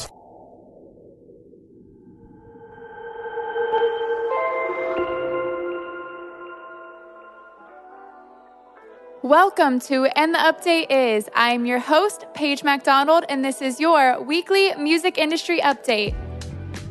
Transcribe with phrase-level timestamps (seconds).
[9.28, 11.28] Welcome to And the Update Is.
[11.34, 16.16] I'm your host, Paige MacDonald, and this is your weekly music industry update.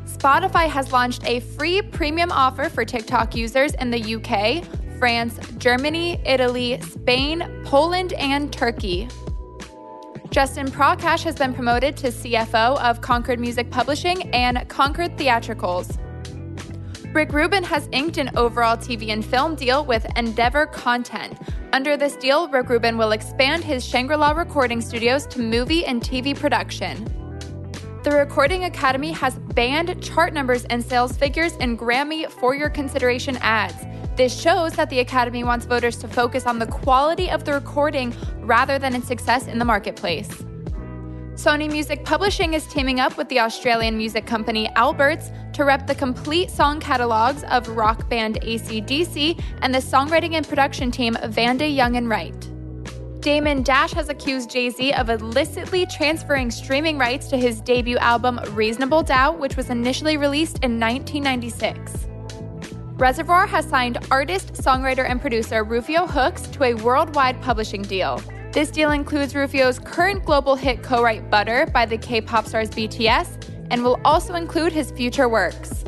[0.05, 4.63] Spotify has launched a free premium offer for TikTok users in the UK,
[4.99, 9.07] France, Germany, Italy, Spain, Poland, and Turkey.
[10.29, 15.97] Justin Prakash has been promoted to CFO of Concord Music Publishing and Concord Theatricals.
[17.13, 21.37] Rick Rubin has inked an overall TV and film deal with Endeavor Content.
[21.73, 26.01] Under this deal, Rick Rubin will expand his Shangri La recording studios to movie and
[26.01, 27.05] TV production.
[28.03, 33.37] The Recording Academy has banned chart numbers and sales figures in Grammy for your consideration
[33.37, 33.85] ads.
[34.15, 38.13] This shows that the Academy wants voters to focus on the quality of the recording
[38.41, 40.43] rather than its success in the marketplace.
[41.37, 45.93] Sony Music Publishing is teaming up with the Australian music company Alberts to rep the
[45.93, 51.95] complete song catalogs of rock band ACDC and the songwriting and production team Vanda Young
[51.95, 52.49] and Wright.
[53.21, 58.39] Damon Dash has accused Jay Z of illicitly transferring streaming rights to his debut album
[58.53, 62.07] Reasonable Doubt, which was initially released in 1996.
[62.95, 68.23] Reservoir has signed artist, songwriter, and producer Rufio Hooks to a worldwide publishing deal.
[68.57, 72.71] This deal includes Rufio's current global hit co write Butter by the K pop stars
[72.71, 73.37] BTS
[73.69, 75.83] and will also include his future works.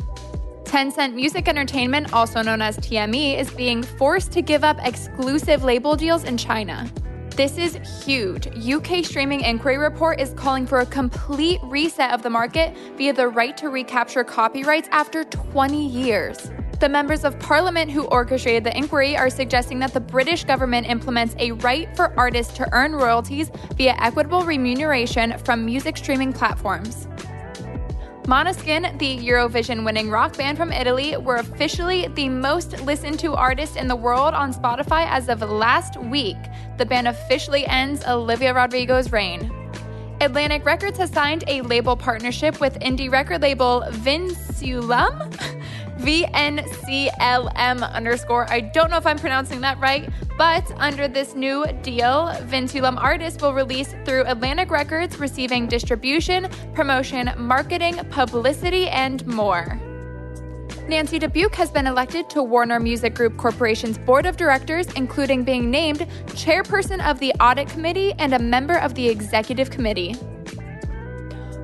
[0.62, 5.96] Tencent Music Entertainment, also known as TME, is being forced to give up exclusive label
[5.96, 6.88] deals in China.
[7.36, 8.48] This is huge.
[8.48, 13.28] UK Streaming Inquiry Report is calling for a complete reset of the market via the
[13.28, 16.50] right to recapture copyrights after 20 years.
[16.80, 21.34] The members of parliament who orchestrated the inquiry are suggesting that the British government implements
[21.38, 27.06] a right for artists to earn royalties via equitable remuneration from music streaming platforms.
[28.24, 33.76] Måneskin, the Eurovision winning rock band from Italy, were officially the most listened to artist
[33.76, 36.36] in the world on Spotify as of last week.
[36.76, 39.50] The band officially ends Olivia Rodrigo's reign.
[40.20, 45.34] Atlantic Records has signed a label partnership with indie record label Vinculum.
[46.00, 48.50] VNCLM underscore.
[48.50, 53.42] I don't know if I'm pronouncing that right, but under this new deal, Vinculum artists
[53.42, 59.78] will release through Atlantic Records, receiving distribution, promotion, marketing, publicity, and more.
[60.88, 65.70] Nancy Dubuc has been elected to Warner Music Group Corporation's board of directors, including being
[65.70, 70.16] named chairperson of the audit committee and a member of the executive committee.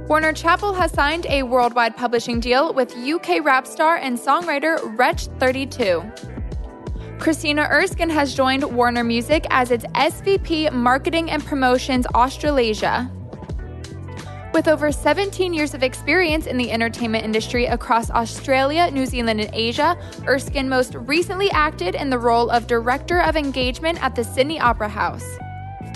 [0.09, 7.19] Warner Chappell has signed a worldwide publishing deal with UK rap star and songwriter Wretch32.
[7.19, 13.11] Christina Erskine has joined Warner Music as its SVP Marketing and Promotions Australasia.
[14.55, 19.51] With over 17 years of experience in the entertainment industry across Australia, New Zealand, and
[19.53, 19.99] Asia,
[20.29, 24.89] Erskine most recently acted in the role of Director of Engagement at the Sydney Opera
[24.89, 25.27] House.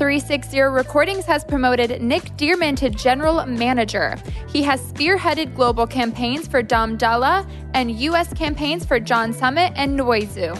[0.00, 4.17] 360 Recordings has promoted Nick Dearman to General Manager.
[4.49, 8.32] He has spearheaded global campaigns for Dom Dolla and U.S.
[8.32, 10.56] campaigns for John Summit and Noizu.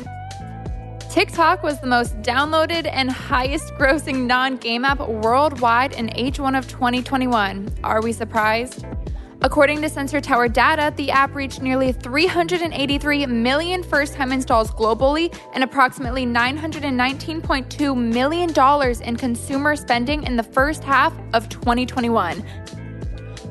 [1.11, 6.69] TikTok was the most downloaded and highest grossing non game app worldwide in H1 of
[6.69, 7.71] 2021.
[7.83, 8.85] Are we surprised?
[9.43, 15.35] According to Sensor Tower data, the app reached nearly 383 million first time installs globally
[15.55, 22.45] and approximately $919.2 million in consumer spending in the first half of 2021.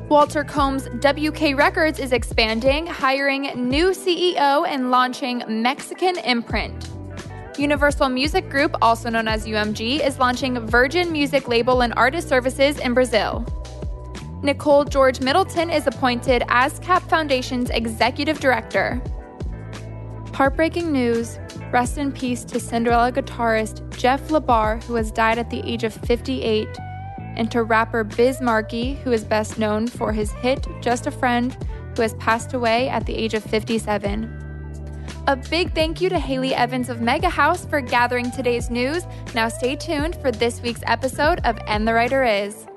[0.08, 6.88] Walter Kolm's WK Records is expanding, hiring new CEO, and launching Mexican Imprint.
[7.58, 12.78] Universal Music Group, also known as UMG, is launching Virgin Music Label and Artist Services
[12.78, 13.44] in Brazil.
[14.42, 19.02] Nicole George Middleton is appointed ASCAP Foundation's Executive Director.
[20.32, 21.38] Heartbreaking news
[21.70, 25.92] rest in peace to Cinderella guitarist Jeff LaBar, who has died at the age of
[25.92, 26.66] 58,
[27.36, 31.54] and to rapper Biz Markie, who is best known for his hit Just a Friend,
[31.94, 34.36] who has passed away at the age of 57.
[35.26, 39.04] A big thank you to Haley Evans of Mega House for gathering today's news.
[39.34, 42.69] Now stay tuned for this week's episode of And the Writer Is.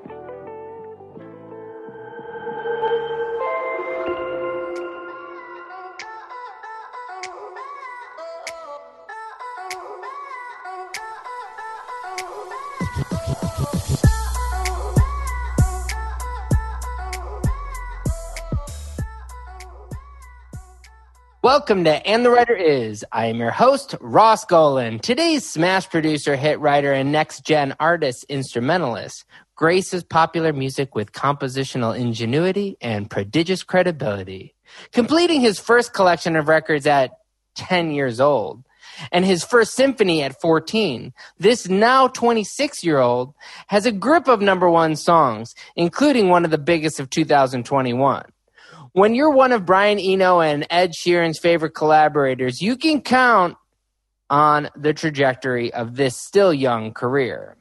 [21.44, 23.04] Welcome to And the Writer Is.
[23.12, 24.98] I am your host, Ross Golan.
[25.00, 31.94] Today's Smash producer, hit writer, and next gen artist instrumentalist graces popular music with compositional
[31.94, 34.54] ingenuity and prodigious credibility.
[34.90, 37.10] Completing his first collection of records at
[37.56, 38.64] 10 years old
[39.12, 43.34] and his first symphony at 14, this now 26 year old
[43.66, 48.24] has a grip of number one songs, including one of the biggest of 2021
[48.94, 53.56] when you're one of Brian Eno and Ed Sheeran's favorite collaborators, you can count
[54.30, 57.56] on the trajectory of this still young career.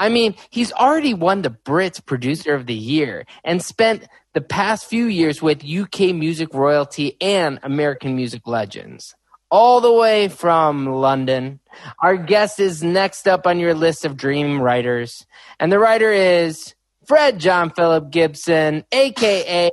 [0.00, 4.86] I mean, he's already won the Brits Producer of the Year and spent the past
[4.86, 9.14] few years with UK music royalty and American music legends.
[9.50, 11.60] All the way from London.
[12.02, 15.24] Our guest is next up on your list of dream writers,
[15.58, 16.74] and the writer is
[17.06, 19.70] Fred John Philip Gibson, aka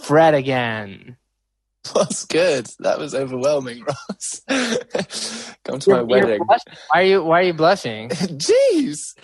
[0.00, 1.16] Fred again.
[1.94, 2.68] That's good.
[2.78, 4.42] That was overwhelming, Ross.
[5.64, 6.40] Come to you're, my wedding.
[6.40, 6.58] Why
[6.92, 8.08] are you Why are you blushing?
[8.10, 9.14] Jeez,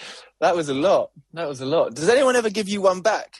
[0.41, 1.11] that was a lot.
[1.35, 1.95] That was a lot.
[1.95, 3.37] Does anyone ever give you one back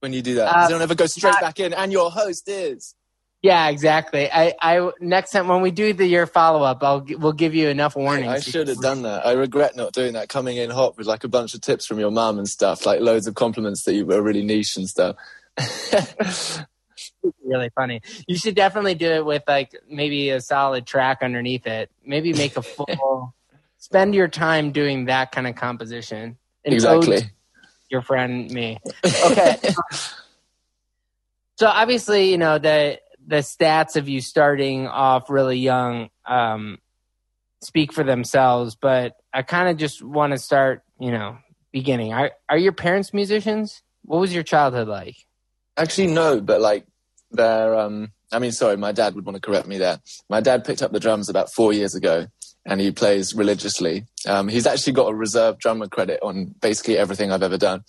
[0.00, 0.46] when you do that?
[0.46, 1.74] Does uh, anyone ever go straight back in?
[1.74, 2.94] And your host is.
[3.42, 4.30] Yeah, exactly.
[4.32, 7.68] I, I next time when we do the year follow up, I'll we'll give you
[7.68, 8.32] enough warnings.
[8.32, 9.26] I should have done that.
[9.26, 10.30] I regret not doing that.
[10.30, 13.00] Coming in hot with like a bunch of tips from your mum and stuff, like
[13.00, 15.16] loads of compliments that you were really niche and stuff.
[17.44, 18.00] really funny.
[18.26, 21.90] You should definitely do it with like maybe a solid track underneath it.
[22.04, 23.34] Maybe make a full.
[23.78, 26.36] spend your time doing that kind of composition.
[26.64, 27.22] Exactly.
[27.88, 28.78] Your friend me.
[29.04, 29.56] Okay.
[31.56, 36.78] so obviously, you know the the stats of you starting off really young um,
[37.60, 38.76] speak for themselves.
[38.76, 41.38] But I kind of just want to start, you know,
[41.72, 42.12] beginning.
[42.12, 43.82] Are are your parents musicians?
[44.02, 45.25] What was your childhood like?
[45.76, 46.86] Actually, no, but like
[47.30, 47.74] they're.
[47.74, 50.00] Um, I mean, sorry, my dad would want to correct me there.
[50.28, 52.26] My dad picked up the drums about four years ago,
[52.64, 54.06] and he plays religiously.
[54.26, 57.84] Um, he's actually got a reserve drummer credit on basically everything I've ever done,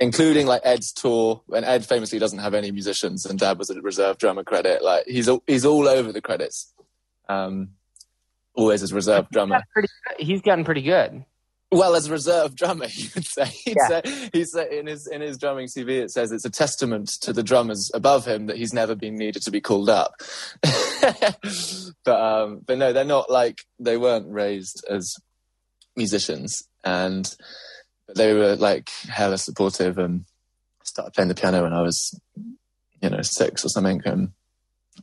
[0.00, 1.42] including like Ed's tour.
[1.52, 4.82] And Ed famously doesn't have any musicians, and Dad was a reserve drummer credit.
[4.82, 6.72] Like he's all, he's all over the credits.
[7.28, 7.70] Um,
[8.54, 9.62] always as reserve drummer.
[10.18, 11.24] he's gotten pretty good.
[11.72, 13.44] Well, as a reserve drummer, you would say.
[13.46, 14.00] He'd yeah.
[14.00, 17.32] say, he said in his in his drumming CV, it says it's a testament to
[17.32, 20.14] the drummers above him that he's never been needed to be called up.
[22.04, 25.14] but um, but no, they're not like they weren't raised as
[25.96, 27.36] musicians, and
[28.16, 30.24] they were like hella supportive and
[30.82, 32.18] started playing the piano when I was,
[33.00, 34.32] you know, six or something, and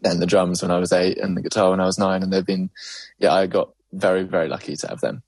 [0.01, 2.33] then the drums when I was eight, and the guitar when I was nine, and
[2.33, 2.69] they've been,
[3.19, 5.23] yeah, I got very very lucky to have them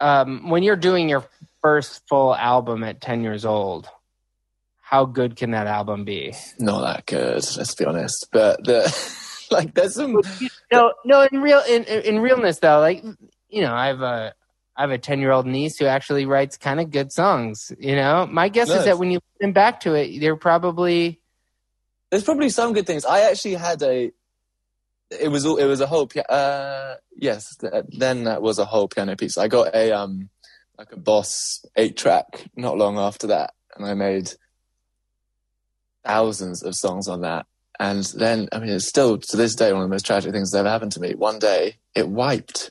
[0.00, 1.24] um, when you're doing your
[1.62, 3.88] first full album at 10 years old,
[4.80, 6.34] how good can that album be?
[6.58, 8.28] Not that good, let's be honest.
[8.32, 10.20] But the like, there's some
[10.72, 11.28] no, no.
[11.30, 13.04] In real, in in realness, though, like
[13.50, 14.34] you know, I have a
[14.76, 17.72] I have a 10 year old niece who actually writes kind of good songs.
[17.78, 21.20] You know, my guess is that when you listen back to it, they're probably
[22.10, 23.04] there's probably some good things.
[23.04, 24.12] I actually had a
[25.10, 27.56] it was it was a whole uh, yes
[27.88, 29.38] then that was a whole piano piece.
[29.38, 30.28] I got a um
[30.76, 34.30] like a boss eight track not long after that and i made
[36.04, 37.46] thousands of songs on that.
[37.80, 40.50] And then i mean it's still to this day one of the most tragic things
[40.50, 41.14] that ever happened to me.
[41.14, 42.70] One day it wiped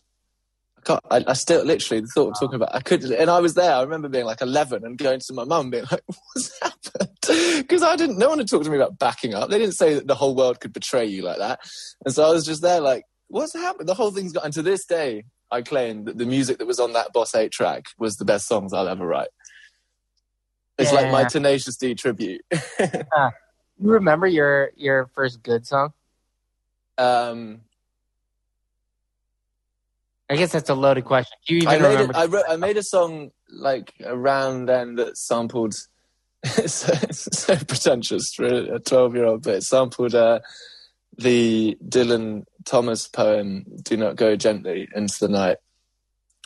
[0.90, 3.54] I, I, I still literally the thought of talking about I could and I was
[3.54, 6.04] there I remember being like 11 and going to my mum being like
[6.34, 8.18] what's happened because I didn't.
[8.18, 9.50] No one had talked to me about backing up.
[9.50, 11.60] They didn't say that the whole world could betray you like that.
[12.06, 13.88] And so I was just there, like, what's happened?
[13.88, 14.46] The whole thing's got.
[14.46, 17.52] And to this day, I claim that the music that was on that Boss Eight
[17.52, 19.30] track was the best songs I'll ever write.
[20.78, 21.02] It's yeah.
[21.02, 22.42] like my Tenacious D tribute.
[22.80, 23.32] uh,
[23.80, 25.94] you remember your your first good song?
[26.98, 27.62] Um,
[30.30, 31.38] I guess that's a loaded question.
[31.48, 32.18] Do you even I made remember?
[32.18, 35.76] I, wrote, I made a song like around then that sampled.
[36.46, 40.40] so, so pretentious for a twelve-year-old, but it sampled uh,
[41.18, 45.58] the Dylan Thomas poem "Do Not Go Gently Into the Night,"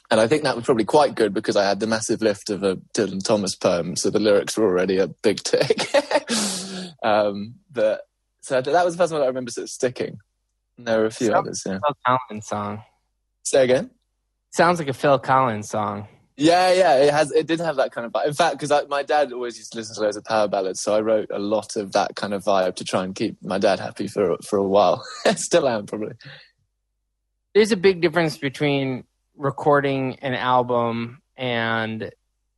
[0.10, 2.64] and I think that was probably quite good because I had the massive lift of
[2.64, 5.90] a Dylan Thomas poem, so the lyrics were already a big tick.
[7.04, 8.02] um, but
[8.42, 10.20] so that was the first one I remember sort of sticking.
[10.78, 11.64] there were a few others.
[11.66, 11.80] Yeah.
[12.28, 12.84] Phil song.
[13.44, 13.92] Say again.
[14.52, 16.08] Sounds like a Phil Collins song.
[16.38, 17.32] Yeah, yeah, it has.
[17.32, 18.28] It did have that kind of vibe.
[18.28, 20.96] In fact, because my dad always used to listen to loads of power ballads, so
[20.96, 23.80] I wrote a lot of that kind of vibe to try and keep my dad
[23.80, 25.06] happy for for a while.
[25.36, 26.14] Still am probably.
[27.54, 29.04] There's a big difference between
[29.36, 32.12] recording an album and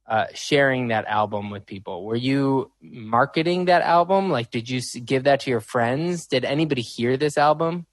[0.07, 2.05] uh, sharing that album with people.
[2.05, 4.29] Were you marketing that album?
[4.29, 6.27] Like, did you give that to your friends?
[6.27, 7.85] Did anybody hear this album?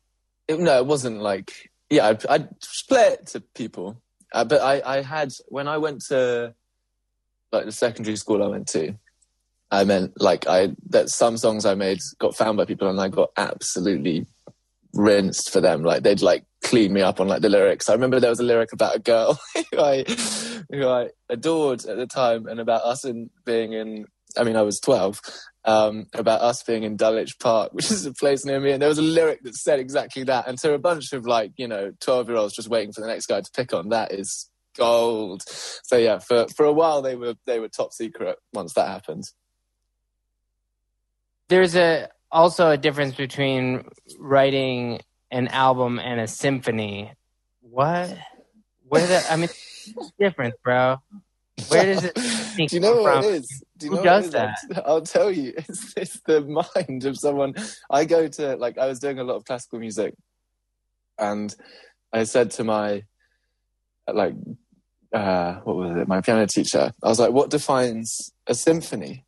[0.47, 2.09] It, no, it wasn't like yeah.
[2.09, 2.49] I'd, I'd
[2.89, 4.01] play it to people
[4.33, 6.55] uh, but I, I had when I went to
[7.53, 8.95] like the secondary school I went to,
[9.71, 13.09] I meant like I that some songs I made got found by people and I
[13.09, 14.27] got absolutely
[14.93, 15.83] rinsed for them.
[15.83, 17.89] Like they'd like clean me up on like the lyrics.
[17.89, 20.05] I remember there was a lyric about a girl who I
[20.71, 24.07] who I adored at the time and about us in being in
[24.37, 25.21] I mean I was twelve
[25.65, 28.73] um, about us being in Dulwich Park, which is a place near me.
[28.73, 30.49] And there was a lyric that said exactly that.
[30.49, 33.07] And to a bunch of like, you know, 12 year olds just waiting for the
[33.07, 35.43] next guy to pick on, that is gold.
[35.47, 39.25] So yeah, for, for a while they were, they were top secret once that happened.
[41.49, 43.85] There's a, also a difference between
[44.19, 45.01] writing
[45.31, 47.13] an album and a symphony.
[47.61, 48.17] What?
[48.87, 49.49] Where the, I mean,
[50.19, 50.99] different, bro.
[51.69, 52.15] Where does it?
[52.57, 53.33] Do you know what from?
[53.33, 53.63] it is?
[53.81, 54.59] Do you Who know does that?
[54.77, 55.55] I'll, I'll, tell you.
[55.69, 57.55] It's, it's the mind of someone.
[57.91, 60.15] I go to like I was doing a lot of classical music,
[61.19, 61.55] and
[62.13, 63.05] I said to my
[64.07, 64.35] like
[65.15, 66.09] uh, what was it?
[66.09, 66.93] My piano teacher.
[67.03, 69.25] I was like, "What defines a symphony?"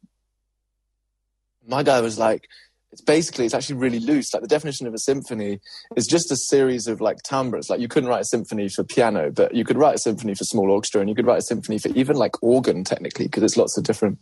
[1.66, 2.46] My guy was like,
[2.92, 4.34] it's basically it's actually really loose.
[4.34, 5.60] Like the definition of a symphony
[5.96, 7.70] is just a series of like timbres.
[7.70, 10.44] Like you couldn't write a symphony for piano but you could write a symphony for
[10.44, 13.56] small orchestra and you could write a symphony for even like organ technically because there's
[13.56, 14.18] lots of different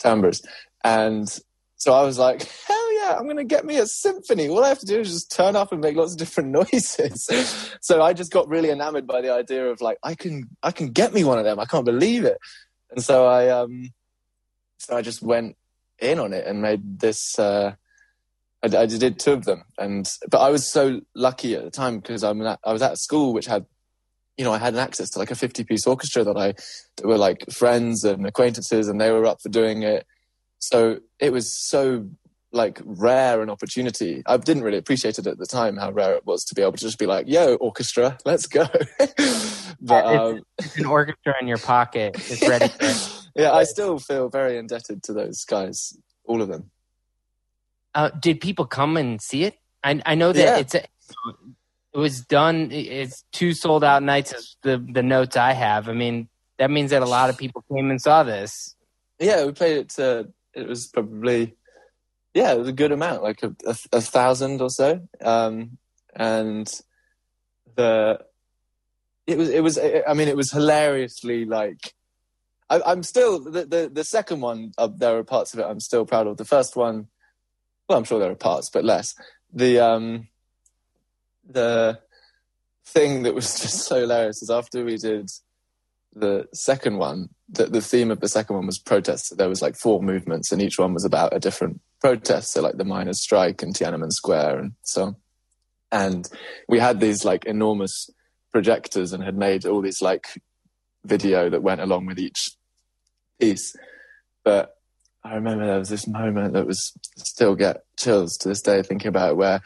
[0.00, 0.42] timbres.
[0.82, 1.28] And
[1.76, 4.48] so i was like hell yeah i'm going to get me a symphony.
[4.48, 7.70] All i have to do is just turn up and make lots of different noises.
[7.80, 10.88] So i just got really enamored by the idea of like i can i can
[10.88, 11.60] get me one of them.
[11.60, 12.38] I can't believe it.
[12.90, 13.92] And so i um
[14.78, 15.56] so i just went
[16.00, 17.74] in on it and made this uh
[18.62, 21.98] I, I did two of them, and but I was so lucky at the time
[21.98, 23.66] because I'm at, I was at a school which had,
[24.36, 26.54] you know, I had an access to like a 50 piece orchestra that I
[26.96, 30.06] that were like friends and acquaintances, and they were up for doing it.
[30.58, 32.06] So it was so
[32.52, 34.22] like rare an opportunity.
[34.26, 36.72] I didn't really appreciate it at the time how rare it was to be able
[36.72, 38.66] to just be like, "Yo, orchestra, let's go."
[39.80, 42.16] but um, it's, an orchestra in your pocket.
[42.16, 42.70] It's ready.
[43.34, 46.70] yeah, I still feel very indebted to those guys, all of them.
[47.94, 49.58] Uh, did people come and see it?
[49.82, 50.56] I, I know that yeah.
[50.58, 50.82] it's a,
[51.92, 52.70] it was done.
[52.70, 54.32] It's two sold out nights.
[54.32, 55.88] Is the the notes I have.
[55.88, 56.28] I mean,
[56.58, 58.76] that means that a lot of people came and saw this.
[59.18, 59.88] Yeah, we played it.
[59.90, 61.56] To, it was probably
[62.34, 65.00] yeah, it was a good amount, like a, a, a thousand or so.
[65.20, 65.78] Um,
[66.14, 66.72] and
[67.76, 68.20] the
[69.26, 71.94] it was it was I mean it was hilariously like
[72.68, 74.72] I, am still the, the the second one.
[74.78, 76.36] Uh, there are parts of it I'm still proud of.
[76.36, 77.08] The first one
[77.90, 79.16] well, I'm sure there are parts, but less.
[79.52, 80.28] The um,
[81.44, 81.98] the
[82.86, 85.28] thing that was just so hilarious is after we did
[86.14, 89.30] the second one, the, the theme of the second one was protests.
[89.30, 92.52] There was like four movements, and each one was about a different protest.
[92.52, 95.02] So like the miners' strike and Tiananmen Square, and so.
[95.02, 95.16] On.
[95.90, 96.28] And
[96.68, 98.08] we had these like enormous
[98.52, 100.40] projectors, and had made all these like
[101.04, 102.52] video that went along with each
[103.40, 103.74] piece.
[104.44, 104.76] But
[105.22, 109.08] I remember there was this moment that was still get chills to this day thinking
[109.08, 109.60] about it where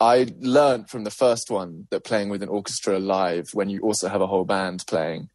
[0.00, 4.08] I learned from the first one that playing with an orchestra live when you also
[4.08, 5.28] have a whole band playing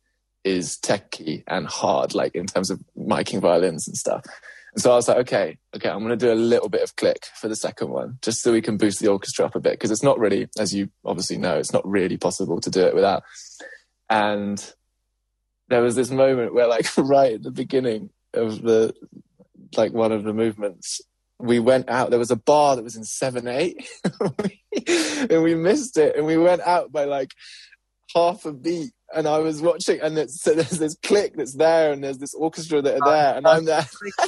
[0.44, 4.25] is techy and hard, like in terms of miking violins and stuff.
[4.74, 6.96] And so I was like, okay, okay, I'm going to do a little bit of
[6.96, 9.74] click for the second one, just so we can boost the orchestra up a bit,
[9.74, 12.94] because it's not really, as you obviously know, it's not really possible to do it
[12.94, 13.24] without.
[14.10, 14.74] And
[15.70, 18.94] there was this moment where, like, right at the beginning of the
[19.76, 21.02] like one of the movements,
[21.40, 22.10] we went out.
[22.10, 23.88] There was a bar that was in seven eight,
[25.30, 26.16] and we missed it.
[26.16, 27.32] And we went out by like
[28.14, 28.92] half a beat.
[29.16, 32.34] And I was watching, and it's, so there's this click that's there, and there's this
[32.34, 33.86] orchestra that are there, and I'm there,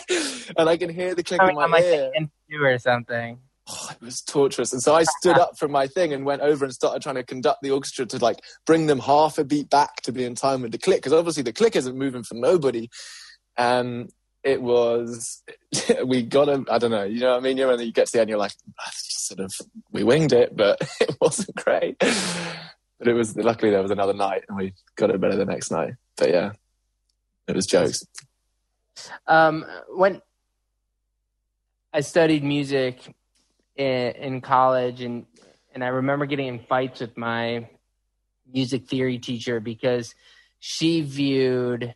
[0.57, 2.11] and I can hear the click i in my ear.
[2.61, 3.39] or something.
[3.71, 4.73] Oh, it was torturous.
[4.73, 7.23] And so I stood up from my thing and went over and started trying to
[7.23, 10.63] conduct the orchestra to like bring them half a beat back to be in time
[10.63, 10.97] with the click.
[10.97, 12.89] Because obviously the click isn't moving for nobody.
[13.57, 14.09] And
[14.43, 15.43] it was,
[16.05, 17.57] we got a, I don't know, you know what I mean?
[17.57, 19.53] You know, when you get to the end, you're like, ah, sort of,
[19.91, 21.97] we winged it, but it wasn't great.
[21.99, 25.71] But it was, luckily there was another night and we got it better the next
[25.71, 25.93] night.
[26.17, 26.51] But yeah,
[27.47, 28.05] it was jokes.
[29.27, 30.21] Um, when
[31.93, 33.13] I studied music
[33.75, 35.25] in, in college and
[35.73, 37.69] and I remember getting in fights with my
[38.51, 40.15] music theory teacher because
[40.59, 41.93] she viewed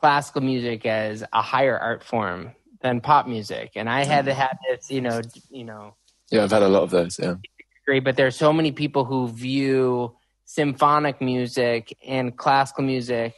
[0.00, 3.72] classical music as a higher art form than pop music.
[3.76, 5.94] And I had had this you know you know.
[6.30, 7.34] Yeah I've had a lot of those yeah.
[7.84, 13.34] Great but there are so many people who view symphonic music and classical music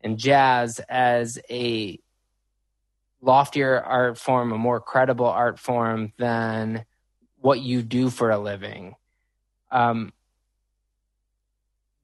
[0.00, 1.98] and jazz as a
[3.20, 6.84] loftier art form a more credible art form than
[7.40, 8.94] what you do for a living.
[9.70, 10.12] Um,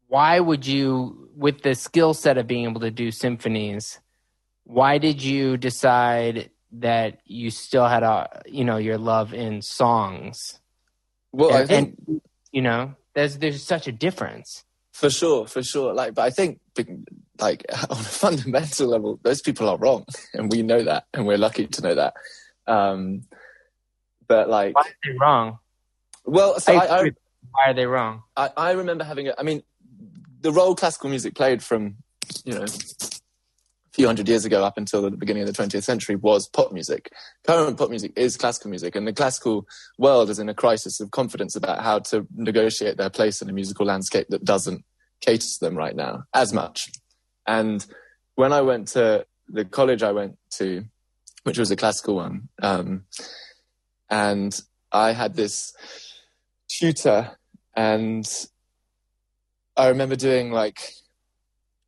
[0.09, 4.01] why would you, with the skill set of being able to do symphonies,
[4.65, 10.61] why did you decide that you still had a, you know, your love in songs?
[11.33, 12.21] Well, and, I think, and,
[12.53, 14.65] you know, there's there's such a difference.
[14.93, 15.95] For sure, for sure.
[15.95, 16.61] Like, but I think,
[17.39, 21.39] like, on a fundamental level, those people are wrong, and we know that, and we're
[21.39, 22.15] lucky to know that.
[22.67, 23.23] Um,
[24.27, 25.59] but like, why are they wrong?
[26.25, 27.13] Well, so I, I, I,
[27.51, 28.23] why are they wrong?
[28.37, 29.29] I, I remember having.
[29.29, 29.63] A, I mean,
[30.41, 31.97] the role classical music played from
[32.45, 32.69] you know a
[33.93, 37.11] few hundred years ago up until the beginning of the 20th century was pop music.
[37.47, 39.67] Current pop music is classical music, and the classical
[39.99, 43.53] world is in a crisis of confidence about how to negotiate their place in a
[43.53, 44.85] musical landscape that doesn't
[45.21, 46.91] cater to them right now as much.
[47.47, 47.85] And
[48.35, 50.85] when I went to the college I went to,
[51.45, 53.05] which was a classical one, um,
[54.11, 54.59] and
[54.93, 55.73] I had this
[56.69, 57.37] tutor,
[57.75, 58.29] and
[59.79, 60.93] I remember doing like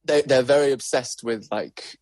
[0.04, 1.96] they they're very obsessed with like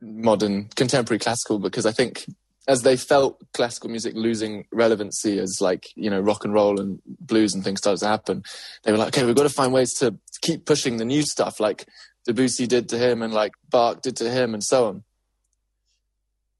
[0.00, 2.26] modern contemporary classical because I think
[2.68, 7.00] as they felt classical music losing relevancy as like you know rock and roll and
[7.06, 8.42] blues and things started to happen,
[8.84, 11.58] they were like, okay, we've got to find ways to keep pushing the new stuff
[11.58, 11.86] like
[12.26, 15.02] Debussy did to him and like Bach did to him and so on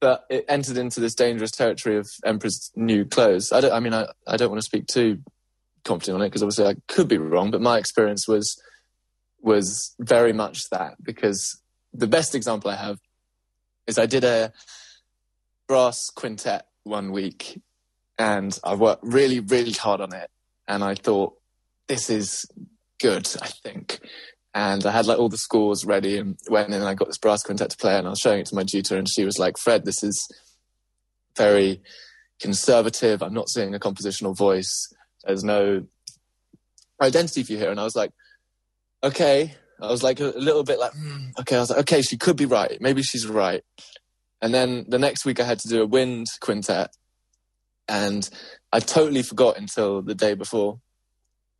[0.01, 3.53] but it entered into this dangerous territory of Emperor's New Clothes.
[3.53, 3.73] I don't.
[3.73, 5.21] I mean, I, I don't want to speak too
[5.85, 7.51] confident on it because obviously I could be wrong.
[7.51, 8.61] But my experience was
[9.41, 11.61] was very much that because
[11.93, 12.99] the best example I have
[13.87, 14.53] is I did a
[15.67, 17.61] brass quintet one week,
[18.19, 20.31] and I worked really really hard on it,
[20.69, 21.35] and I thought
[21.89, 22.47] this is
[23.01, 23.29] good.
[23.41, 24.01] I think
[24.55, 27.19] and I had like all the scores ready and went in and I got this
[27.19, 29.39] brass quintet to play and I was showing it to my tutor and she was
[29.39, 30.29] like, Fred, this is
[31.37, 31.81] very
[32.39, 33.23] conservative.
[33.23, 34.93] I'm not seeing a compositional voice.
[35.25, 35.87] There's no
[37.01, 37.71] identity for you here.
[37.71, 38.13] And I was like,
[39.03, 39.55] okay.
[39.81, 41.31] I was like a, little bit like, hmm.
[41.41, 41.57] okay.
[41.57, 42.81] I was like, okay, she could be right.
[42.81, 43.63] Maybe she's right.
[44.41, 46.91] And then the next week I had to do a wind quintet
[47.89, 48.29] and
[48.73, 50.81] I totally forgot until the day before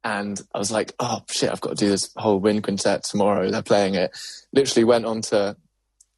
[0.05, 3.51] and I was like, oh shit, I've got to do this whole wind quintet tomorrow.
[3.51, 4.11] They're playing it.
[4.53, 5.57] Literally went on to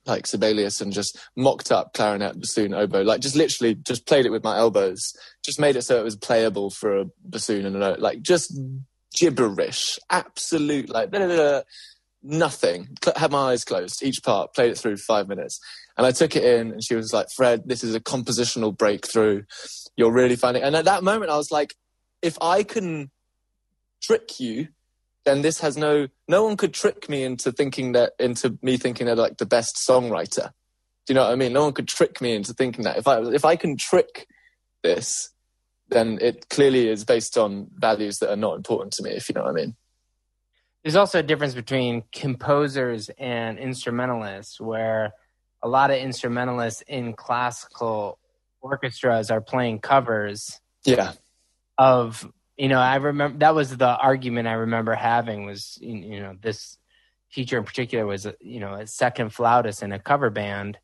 [0.07, 4.31] like Sibelius and just mocked up clarinet, bassoon, oboe, like just literally just played it
[4.31, 5.14] with my elbows,
[5.45, 8.59] just made it so it was playable for a bassoon and a note, like just
[9.14, 11.61] gibberish, absolute, like blah, blah, blah,
[12.23, 12.97] nothing.
[13.17, 15.59] Had my eyes closed, each part, played it through five minutes.
[15.97, 19.45] And I took it in and she was like, Fred, this is a compositional breakthrough.
[19.97, 21.75] You're really finding, and at that moment I was like,
[22.21, 23.11] if I can
[24.03, 24.69] trick you,
[25.25, 29.07] then this has no no one could trick me into thinking that into me thinking
[29.07, 30.51] that like the best songwriter.
[31.07, 31.53] Do you know what I mean?
[31.53, 32.99] No one could trick me into thinking that.
[32.99, 34.27] If I if I can trick
[34.83, 35.31] this,
[35.89, 39.35] then it clearly is based on values that are not important to me, if you
[39.35, 39.77] know what I mean.
[40.83, 45.15] There's also a difference between composers and instrumentalists, where
[45.63, 48.19] a lot of instrumentalists in classical
[48.61, 51.13] orchestras are playing covers yeah.
[51.79, 56.37] of you know, I remember that was the argument I remember having was, you know,
[56.40, 56.79] this
[57.33, 60.79] teacher in particular was, you know, a second flautist in a cover band.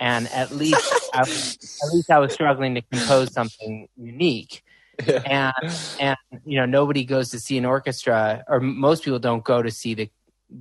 [0.00, 4.64] And at least, I was, at least I was struggling to compose something unique.
[5.06, 5.52] Yeah.
[5.60, 9.62] And, and, you know, nobody goes to see an orchestra or most people don't go
[9.62, 10.10] to see the,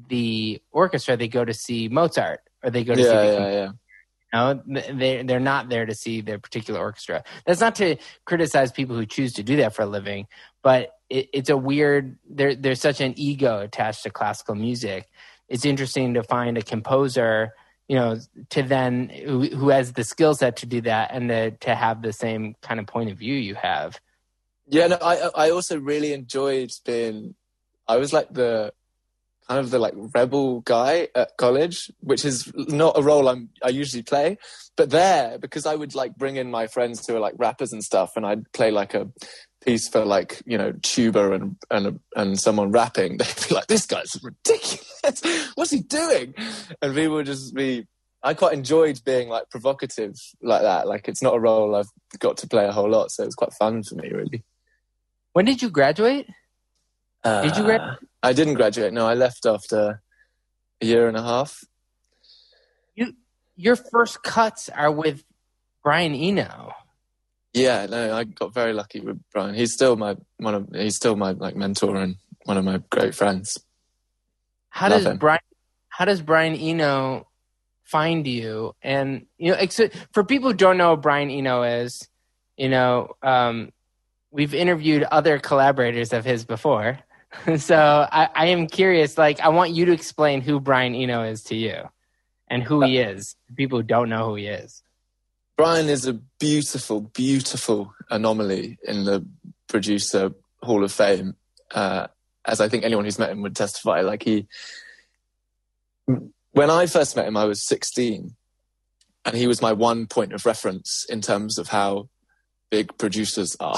[0.09, 1.17] the orchestra.
[1.17, 3.71] They go to see Mozart or they go to yeah, see the yeah,
[4.33, 7.23] No, they they're not there to see their particular orchestra.
[7.45, 10.27] That's not to criticize people who choose to do that for a living,
[10.63, 12.17] but it, it's a weird.
[12.29, 15.09] There, there's such an ego attached to classical music.
[15.49, 17.53] It's interesting to find a composer,
[17.89, 18.19] you know,
[18.51, 22.01] to then who, who has the skill set to do that and to, to have
[22.01, 23.99] the same kind of point of view you have.
[24.67, 27.35] Yeah, no, I I also really enjoyed being.
[27.85, 28.73] I was like the
[29.51, 33.67] kind of the like rebel guy at college, which is not a role I'm I
[33.67, 34.37] usually play.
[34.77, 37.83] But there, because I would like bring in my friends who are like rappers and
[37.83, 39.11] stuff, and I'd play like a
[39.65, 43.85] piece for like you know tuba and and and someone rapping, they'd be like, "This
[43.85, 45.51] guy's ridiculous.
[45.55, 46.33] What's he doing?"
[46.81, 47.87] And people would just be.
[48.23, 50.87] I quite enjoyed being like provocative like that.
[50.87, 53.35] Like it's not a role I've got to play a whole lot, so it was
[53.35, 54.45] quite fun for me, really.
[55.33, 56.27] When did you graduate?
[57.23, 57.99] Uh, did you graduate?
[58.23, 58.93] I didn't graduate.
[58.93, 60.01] No, I left after
[60.81, 61.63] a year and a half.
[62.95, 63.13] You,
[63.55, 65.23] your first cuts are with
[65.83, 66.73] Brian Eno.
[67.53, 69.55] Yeah, no, I got very lucky with Brian.
[69.55, 73.13] He's still my one of he's still my like mentor and one of my great
[73.13, 73.57] friends.
[74.69, 75.17] How Love does him.
[75.17, 75.41] Brian
[75.89, 77.27] how does Brian Eno
[77.83, 78.73] find you?
[78.81, 82.07] And you know, for people who don't know what Brian Eno is,
[82.57, 83.71] you know, um,
[84.31, 86.99] we've interviewed other collaborators of his before.
[87.57, 91.43] so I, I, am curious, like, I want you to explain who Brian Eno is
[91.45, 91.89] to you
[92.47, 93.35] and who he is.
[93.55, 94.83] People who don't know who he is.
[95.57, 99.25] Brian is a beautiful, beautiful anomaly in the
[99.67, 101.35] producer Hall of Fame.
[101.69, 102.07] Uh,
[102.45, 104.01] as I think anyone who's met him would testify.
[104.01, 104.47] Like he,
[106.51, 108.35] when I first met him, I was 16
[109.25, 112.09] and he was my one point of reference in terms of how
[112.71, 113.77] big producers are.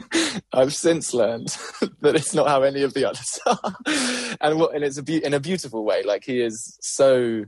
[0.52, 1.48] I've since learned
[2.02, 5.24] that it's not how any of the others are, and what, and it's a be-
[5.24, 6.02] in a beautiful way.
[6.04, 7.44] Like he is so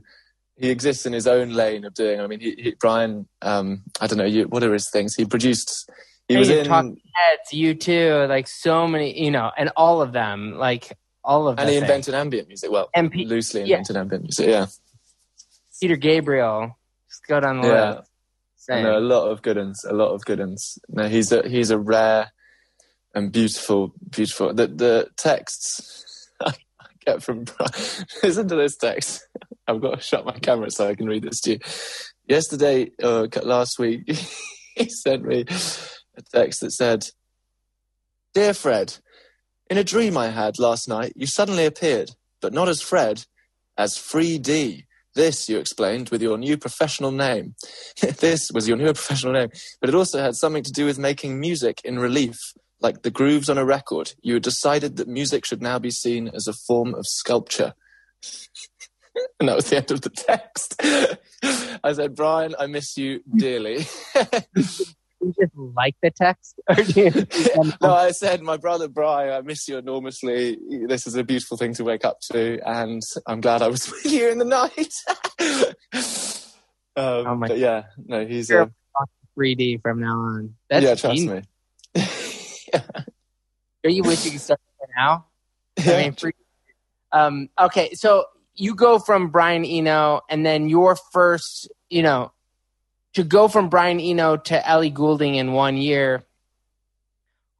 [0.57, 2.19] he exists in his own lane of doing.
[2.19, 3.27] I mean, he, he Brian.
[3.41, 4.25] Um, I don't know.
[4.25, 5.15] You, what are his things?
[5.15, 5.89] He produced.
[6.27, 10.57] He hey, was in Heads, U2, like so many, you know, and all of them,
[10.57, 11.55] like all of.
[11.55, 11.63] Them.
[11.63, 12.71] And he invented ambient music.
[12.71, 14.01] Well, MP- loosely invented yeah.
[14.01, 14.47] ambient music.
[14.47, 14.65] Yeah.
[15.79, 16.77] Peter Gabriel.
[17.07, 17.91] Just go down the yeah.
[17.91, 18.08] list.
[18.59, 18.83] Same.
[18.83, 19.85] No, a lot of good ones.
[19.85, 20.77] A lot of good ones.
[20.89, 22.31] No, he's a he's a rare
[23.15, 24.53] and beautiful, beautiful.
[24.53, 26.53] The the texts I
[27.05, 27.45] get from.
[28.23, 29.25] Listen to this text.
[29.67, 31.59] I've got to shut my camera so I can read this to you.
[32.27, 34.03] Yesterday, uh, last week,
[34.75, 35.45] he sent me
[36.17, 37.07] a text that said,
[38.33, 38.97] "Dear Fred,
[39.69, 43.25] in a dream I had last night, you suddenly appeared, but not as Fred,
[43.77, 47.55] as Free D." This, you explained, with your new professional name.
[48.19, 49.49] this was your new professional name,
[49.81, 52.37] but it also had something to do with making music in relief,
[52.79, 54.13] like the grooves on a record.
[54.21, 57.73] You had decided that music should now be seen as a form of sculpture.
[59.39, 60.75] and that was the end of the text.
[61.83, 63.87] I said, Brian, I miss you dearly.
[65.21, 66.59] You just like the text?
[66.69, 70.57] Or do you, no, I said, my brother Brian, I miss you enormously.
[70.87, 74.11] This is a beautiful thing to wake up to, and I'm glad I was with
[74.11, 74.93] you in the night.
[76.95, 78.71] um, oh my but yeah, no, he's a
[79.37, 80.55] 3D from now on.
[80.69, 81.45] That's yeah, trust genius.
[81.95, 82.03] me.
[82.73, 82.81] yeah.
[83.83, 84.59] Are you wishing to start
[84.97, 85.25] now?
[85.77, 85.93] Yeah.
[85.93, 86.33] I mean, free,
[87.11, 92.31] um, okay, so you go from Brian Eno, and then your first, you know,
[93.13, 96.23] to go from Brian Eno to Ellie Goulding in one year,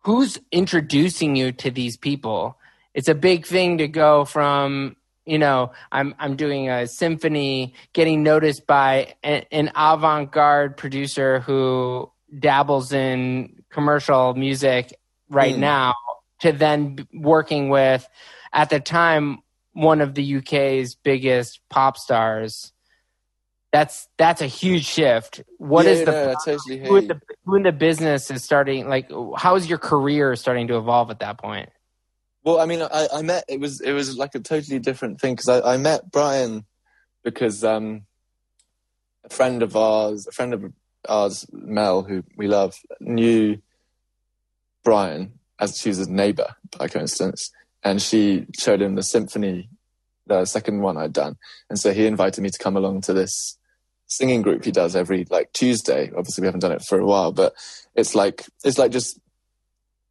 [0.02, 2.58] who's introducing you to these people?
[2.94, 8.24] It's a big thing to go from, you know, I'm I'm doing a symphony, getting
[8.24, 14.98] noticed by an, an avant-garde producer who dabbles in commercial music
[15.30, 15.60] right mm.
[15.60, 15.96] now
[16.40, 18.08] to then working with
[18.54, 19.40] at the time
[19.74, 22.74] one of the UK's biggest pop stars
[23.72, 25.42] that's that's a huge shift.
[25.58, 28.88] What yeah, is the, no, totally who, in the who in the business is starting?
[28.88, 31.70] Like, how is your career starting to evolve at that point?
[32.44, 35.36] Well, I mean, I, I met it was it was like a totally different thing
[35.36, 36.66] because I, I met Brian
[37.24, 38.04] because um,
[39.24, 40.74] a friend of ours, a friend of
[41.08, 43.58] ours, Mel, who we love, knew
[44.84, 47.52] Brian as she was his neighbor by coincidence,
[47.84, 49.70] and she showed him the symphony,
[50.30, 51.36] the second one I'd done,
[51.70, 53.58] and so he invited me to come along to this
[54.10, 56.12] singing group he does every like Tuesday.
[56.16, 57.54] Obviously, we haven't done it for a while, but
[57.96, 59.20] it's like it's like just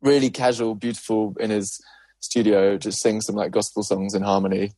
[0.01, 1.81] really casual, beautiful in his
[2.21, 4.73] studio, just sing some like gospel songs in harmony.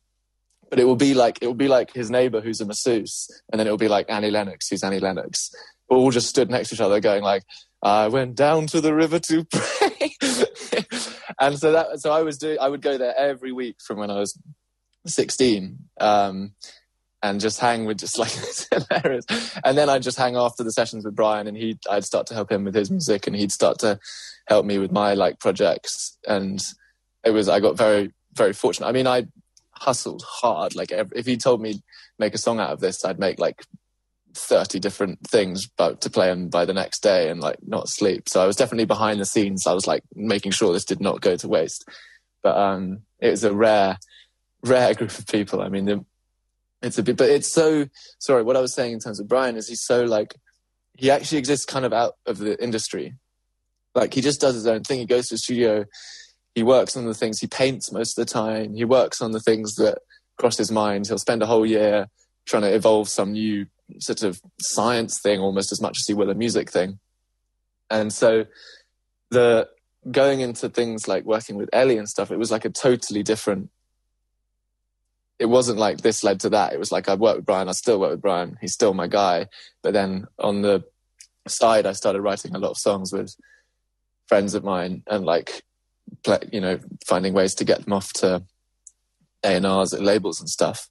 [0.69, 3.59] But it will be like it will be like his neighbor who's a masseuse, and
[3.59, 5.51] then it will be like Annie Lennox, who's Annie Lennox,
[5.89, 7.43] all just stood next to each other, going like,
[7.81, 10.15] "I went down to the river to pray,"
[11.41, 14.09] and so that so I was doing I would go there every week from when
[14.09, 14.39] I was
[15.05, 15.79] sixteen.
[15.99, 16.53] Um,
[17.23, 18.31] and just hang with just like
[18.71, 19.25] hilarious.
[19.63, 22.33] And then I'd just hang after the sessions with Brian, and he I'd start to
[22.33, 23.99] help him with his music, and he'd start to
[24.47, 26.17] help me with my like projects.
[26.27, 26.61] And
[27.23, 28.87] it was I got very very fortunate.
[28.87, 29.27] I mean, I
[29.71, 30.75] hustled hard.
[30.75, 31.81] Like if he told me
[32.17, 33.63] make a song out of this, I'd make like
[34.33, 38.29] 30 different things but to play them by the next day and like not sleep
[38.29, 41.19] so i was definitely behind the scenes i was like making sure this did not
[41.19, 41.83] go to waste
[42.41, 43.97] but um it was a rare
[44.63, 45.61] rare group of people.
[45.61, 46.05] I mean
[46.81, 49.55] it's a bit but it's so sorry what i was saying in terms of brian
[49.55, 50.33] is he's so like
[51.01, 53.15] he actually exists kind of out of the industry.
[53.95, 54.99] Like he just does his own thing.
[54.99, 55.85] He goes to the studio.
[56.53, 57.39] He works on the things.
[57.39, 58.75] He paints most of the time.
[58.75, 59.99] He works on the things that
[60.37, 61.07] cross his mind.
[61.07, 62.07] He'll spend a whole year
[62.45, 63.65] trying to evolve some new
[63.99, 66.99] sort of science thing almost as much as he will a music thing.
[67.89, 68.45] And so
[69.31, 69.69] the
[70.11, 73.69] going into things like working with Ellie and stuff, it was like a totally different.
[75.41, 76.71] It wasn't like this led to that.
[76.71, 77.67] It was like I worked with Brian.
[77.67, 78.59] I still work with Brian.
[78.61, 79.47] He's still my guy.
[79.81, 80.83] But then on the
[81.47, 83.35] side, I started writing a lot of songs with
[84.27, 85.63] friends of mine and like,
[86.23, 88.43] play, you know, finding ways to get them off to
[89.43, 90.89] A and R's at labels and stuff.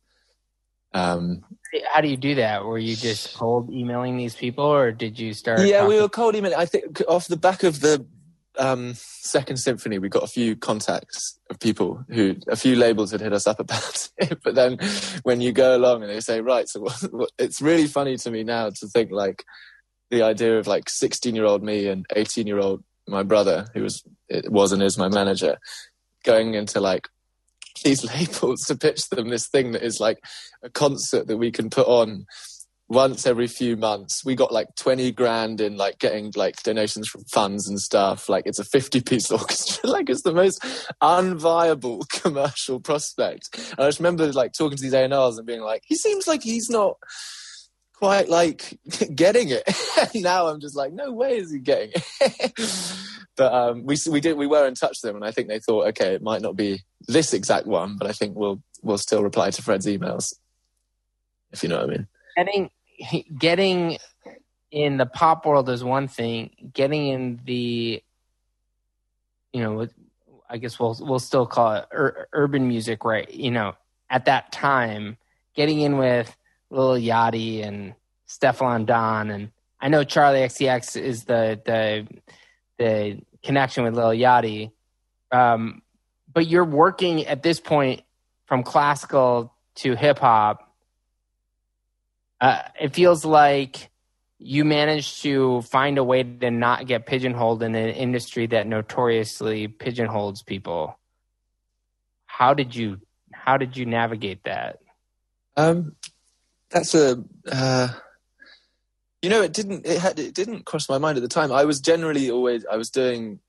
[0.92, 1.44] Um,
[1.92, 2.64] How do you do that?
[2.64, 5.60] Were you just cold emailing these people, or did you start?
[5.60, 5.88] Yeah, talking?
[5.88, 6.58] we were cold emailing.
[6.58, 8.04] I think off the back of the
[8.58, 13.20] um, second symphony, we got a few contacts of people who a few labels had
[13.20, 14.38] hit us up about it.
[14.42, 14.78] But then
[15.22, 18.30] when you go along and they say, right, so what, what, it's really funny to
[18.30, 19.44] me now to think like
[20.10, 23.82] the idea of like 16 year old me and 18 year old my brother, who
[23.82, 25.58] was it was and is my manager,
[26.24, 27.08] going into like
[27.84, 30.18] these labels to pitch them this thing that is like
[30.62, 32.26] a concert that we can put on
[32.90, 34.24] once every few months.
[34.24, 38.28] We got like 20 grand in like getting like donations from funds and stuff.
[38.28, 39.88] Like it's a 50 piece orchestra.
[39.88, 40.60] like it's the most
[41.00, 43.48] unviable commercial prospect.
[43.70, 46.42] And I just remember like talking to these A&Rs and being like, he seems like
[46.42, 46.96] he's not
[47.94, 48.76] quite like
[49.14, 49.62] getting it.
[50.16, 52.92] now I'm just like, no way is he getting it.
[53.36, 55.60] but um, we we did we were in touch with them, and I think they
[55.60, 59.22] thought, okay, it might not be this exact one, but I think we'll we'll still
[59.22, 60.34] reply to Fred's emails,
[61.52, 62.06] if you know what I mean.
[62.36, 62.70] Getting
[63.38, 63.98] getting
[64.70, 66.70] in the pop world is one thing.
[66.72, 68.02] Getting in the
[69.52, 69.88] you know,
[70.48, 73.30] I guess we'll we'll still call it ur- urban music, right?
[73.32, 73.74] You know,
[74.08, 75.16] at that time,
[75.54, 76.34] getting in with
[76.70, 77.94] Lil Yachty and
[78.28, 82.06] Stefflon Don, and I know Charli XCX is the the
[82.78, 84.70] the connection with Lil Yachty.
[85.32, 85.82] Um,
[86.32, 88.02] but you're working at this point
[88.46, 90.69] from classical to hip hop.
[92.40, 93.90] Uh, it feels like
[94.38, 99.68] you managed to find a way to not get pigeonholed in an industry that notoriously
[99.68, 100.98] pigeonholes people.
[102.26, 103.00] How did you
[103.32, 104.78] how did you navigate that?
[105.56, 105.94] Um,
[106.70, 107.22] that's a
[107.52, 107.88] uh,
[109.20, 111.52] you know it didn't it had it didn't cross my mind at the time.
[111.52, 113.40] I was generally always I was doing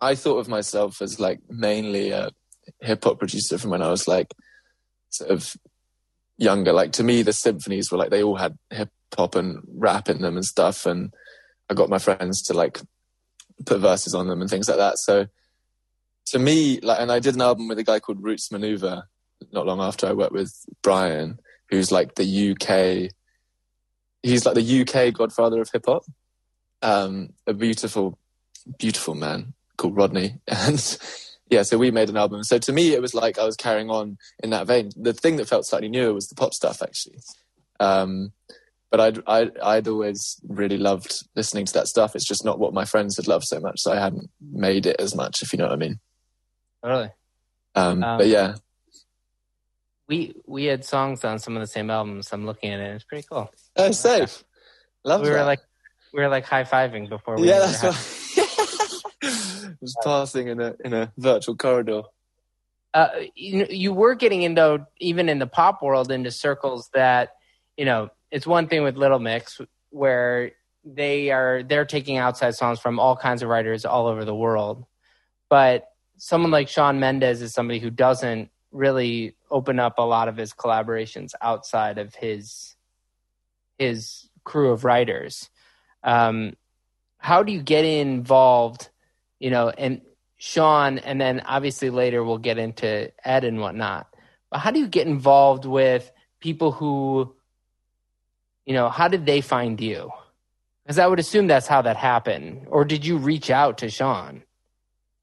[0.00, 2.30] I thought of myself as like mainly a
[2.80, 4.32] hip hop producer from when I was like
[5.10, 5.54] sort of
[6.38, 6.72] younger.
[6.72, 10.20] Like to me, the symphonies were like they all had hip hop and rap in
[10.22, 11.12] them and stuff, and
[11.70, 12.80] I got my friends to like
[13.64, 14.98] put verses on them and things like that.
[14.98, 15.26] So
[16.26, 19.04] to me, like, and I did an album with a guy called Roots Manuva
[19.50, 23.10] not long after I worked with Brian, who's like the UK.
[24.22, 26.04] He's like the UK godfather of hip hop.
[26.80, 28.18] Um, a beautiful,
[28.78, 30.98] beautiful man called Rodney, and
[31.52, 32.42] yeah, so we made an album.
[32.44, 34.90] So to me, it was like I was carrying on in that vein.
[34.96, 37.18] The thing that felt slightly newer was the pop stuff, actually.
[37.78, 38.32] Um,
[38.90, 42.16] but I'd, I'd, I'd always really loved listening to that stuff.
[42.16, 44.96] It's just not what my friends had loved so much, so I hadn't made it
[44.98, 46.00] as much, if you know what I mean.
[46.82, 47.10] Totally.
[47.74, 48.54] Um, um, but yeah,
[50.08, 52.32] we we had songs on some of the same albums.
[52.32, 53.52] I'm looking at it; it's pretty cool.
[53.76, 54.42] Oh, safe.
[55.04, 55.34] Love we that.
[55.34, 55.60] were like
[56.14, 57.48] we were like high fiving before we.
[57.48, 58.21] Yeah, that's right
[59.82, 62.02] was passing in a in a virtual corridor.
[62.94, 67.34] Uh, you you were getting into even in the pop world into circles that
[67.76, 70.52] you know it's one thing with Little Mix where
[70.84, 74.86] they are they're taking outside songs from all kinds of writers all over the world,
[75.50, 80.36] but someone like Shawn Mendes is somebody who doesn't really open up a lot of
[80.36, 82.76] his collaborations outside of his
[83.78, 85.50] his crew of writers.
[86.04, 86.54] Um,
[87.18, 88.88] how do you get involved
[89.42, 90.00] you know, and
[90.38, 94.06] Shawn, and then obviously later we'll get into Ed and whatnot.
[94.50, 97.34] But how do you get involved with people who,
[98.64, 100.12] you know, how did they find you?
[100.84, 102.66] Because I would assume that's how that happened.
[102.68, 104.44] Or did you reach out to Shawn?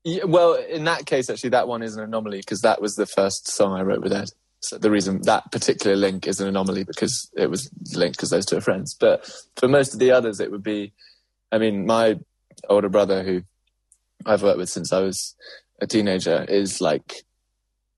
[0.04, 3.06] Yeah, well, in that case, actually, that one is an anomaly because that was the
[3.06, 4.32] first song I wrote with Ed.
[4.60, 8.46] so the reason that particular link is an anomaly because it was linked because those
[8.46, 8.94] two are friends.
[8.94, 10.92] But for most of the others, it would be,
[11.54, 12.20] I mean, my
[12.68, 13.44] older brother who
[14.26, 15.36] I've worked with since I was
[15.82, 17.24] a teenager is like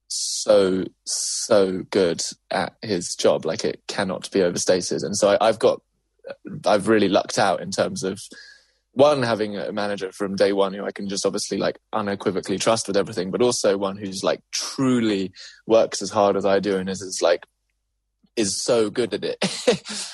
[0.08, 5.58] so so good at his job like it cannot be overstated and so I, have
[5.58, 5.80] got
[6.66, 8.20] i've really lucked out in terms of
[8.92, 12.86] one having a manager from day one who I can just obviously like unequivocally trust
[12.86, 15.32] with everything, but also one who's like truly
[15.66, 17.46] works as hard as I do and is, is like
[18.36, 19.38] is so good at it.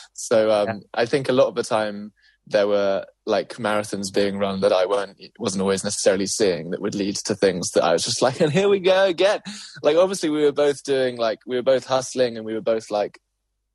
[0.15, 0.75] so um, yeah.
[0.95, 2.13] I think a lot of the time
[2.49, 6.95] there were like marathons being run that I weren't wasn't always necessarily seeing that would
[6.95, 9.41] lead to things that I was just like, and here we go again.
[9.83, 12.91] Like obviously we were both doing like we were both hustling and we were both
[12.91, 13.21] like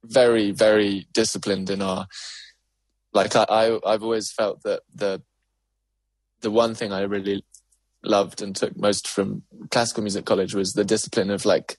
[0.04, 2.08] very very disciplined in our
[3.14, 5.22] like I, I I've always felt that the
[6.42, 7.46] the one thing I really
[8.04, 11.78] loved and took most from classical music college was the discipline of like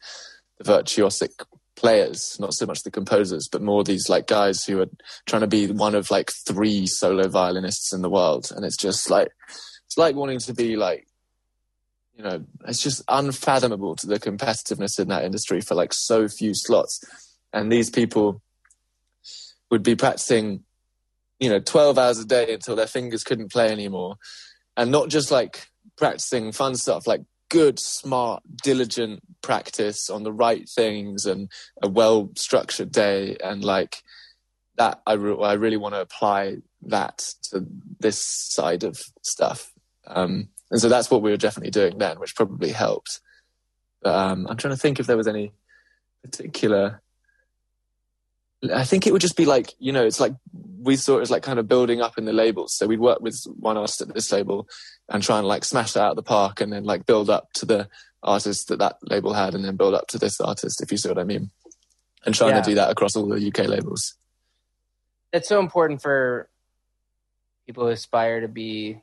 [0.59, 1.45] the virtuosic
[1.77, 4.91] players, not so much the composers, but more these like guys who are
[5.27, 8.51] trying to be one of like three solo violinists in the world.
[8.55, 9.33] And it's just like,
[9.87, 11.07] it's like wanting to be like,
[12.17, 16.53] you know, it's just unfathomable to the competitiveness in that industry for like so few
[16.55, 17.05] slots.
[17.53, 18.41] And these people
[19.71, 20.65] would be practicing
[21.41, 24.17] you know, 12 hours a day until their fingers couldn't play anymore.
[24.77, 27.23] And not just like practicing fun stuff, like
[27.55, 31.49] good, smart, diligent practice on the right things and
[31.81, 33.37] a well structured day.
[33.37, 34.03] And like
[34.77, 37.19] that, I, re- I really want to apply that
[37.51, 37.65] to
[38.01, 39.73] this side of stuff.
[40.05, 43.21] Um, and so that's what we were definitely doing then, which probably helped.
[44.05, 45.53] Um, I'm trying to think if there was any
[46.25, 47.03] particular
[48.73, 50.35] I think it would just be like, you know, it's like
[50.81, 52.75] we saw it as like kind of building up in the labels.
[52.75, 54.69] So we'd work with one artist at this label
[55.09, 57.53] and try and like smash that out of the park and then like build up
[57.55, 57.89] to the
[58.23, 61.09] artist that that label had and then build up to this artist, if you see
[61.09, 61.51] what I mean.
[62.25, 62.63] And trying yeah.
[62.63, 64.17] to do that across all the UK labels.
[65.31, 66.49] That's so important for
[67.67, 69.03] people who aspire to be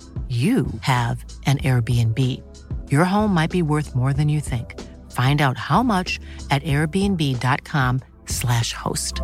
[0.29, 2.17] you have an Airbnb.
[2.89, 4.79] Your home might be worth more than you think.
[5.11, 9.21] Find out how much at airbnb.com/slash host.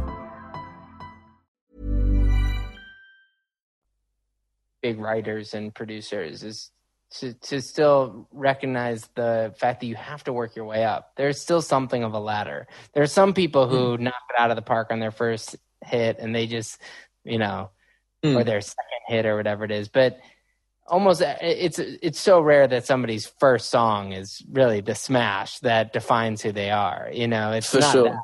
[4.82, 6.72] Big writers and producers is
[7.20, 11.14] to, to still recognize the fact that you have to work your way up.
[11.16, 12.68] There's still something of a ladder.
[12.94, 14.02] There are some people who mm.
[14.02, 16.82] knock it out of the park on their first hit and they just,
[17.24, 17.72] you know,
[18.24, 18.36] mm.
[18.36, 19.88] or their second hit or whatever it is.
[19.88, 20.20] But
[20.88, 26.42] almost it's it's so rare that somebody's first song is really the smash that defines
[26.42, 27.10] who they are.
[27.12, 28.10] You know, it's for sure.
[28.10, 28.20] That.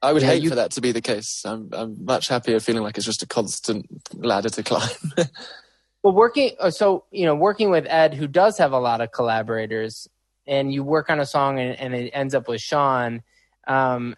[0.00, 1.42] I would you hate know, you, for that to be the case.
[1.44, 4.88] I'm I'm much happier feeling like it's just a constant ladder to climb.
[6.02, 9.10] well, working uh, so you know working with Ed, who does have a lot of
[9.10, 10.08] collaborators,
[10.46, 13.22] and you work on a song and, and it ends up with Shawn.
[13.66, 14.16] Um,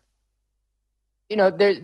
[1.29, 1.77] you know, there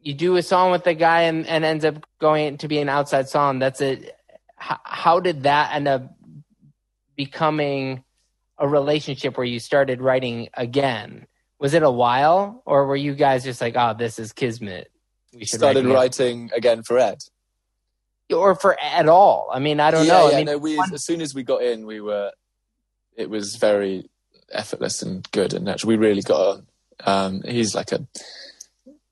[0.00, 2.88] you do a song with the guy and, and ends up going to be an
[2.88, 3.58] outside song.
[3.58, 4.08] That's a
[4.56, 6.16] how did that end up
[7.14, 8.02] becoming
[8.58, 11.26] a relationship where you started writing again?
[11.58, 14.90] Was it a while, or were you guys just like, "Oh, this is kismet"?
[15.34, 17.18] We started writing again for Ed,
[18.32, 19.48] or for at all.
[19.52, 20.30] I mean, I don't yeah, know.
[20.30, 22.32] Yeah, I mean, no, we, as soon as we got in, we were.
[23.16, 24.10] It was very
[24.52, 25.88] effortless and good and natural.
[25.88, 26.66] We really got on.
[27.04, 28.06] Um, he's like a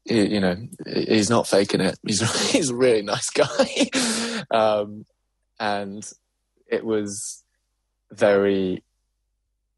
[0.05, 0.57] he, you know,
[0.87, 1.99] he's not faking it.
[2.07, 4.45] He's he's a really nice guy.
[4.51, 5.07] um,
[5.59, 6.09] and
[6.69, 7.45] it was
[8.13, 8.83] very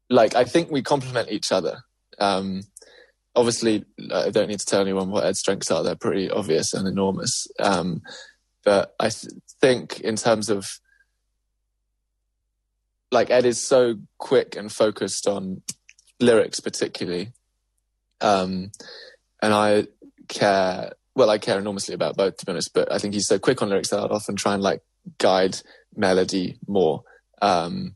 [0.09, 1.83] like I think we complement each other.
[2.19, 2.61] Um,
[3.35, 6.87] obviously, I don't need to tell anyone what Ed's strengths are; they're pretty obvious and
[6.87, 7.47] enormous.
[7.59, 8.01] Um,
[8.63, 10.79] but I th- think, in terms of
[13.11, 15.61] like Ed is so quick and focused on
[16.19, 17.31] lyrics, particularly.
[18.21, 18.71] Um,
[19.41, 19.87] and I
[20.27, 23.39] care, well, I care enormously about both, to be honest, but I think he's so
[23.39, 24.81] quick on lyrics that I'd often try and like
[25.17, 25.57] guide
[25.95, 27.03] melody more.
[27.41, 27.95] Um,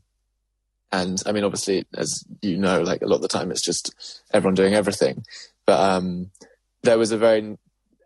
[0.90, 4.22] and I mean, obviously, as you know, like a lot of the time it's just
[4.32, 5.24] everyone doing everything.
[5.64, 6.30] But um,
[6.82, 7.56] there was a very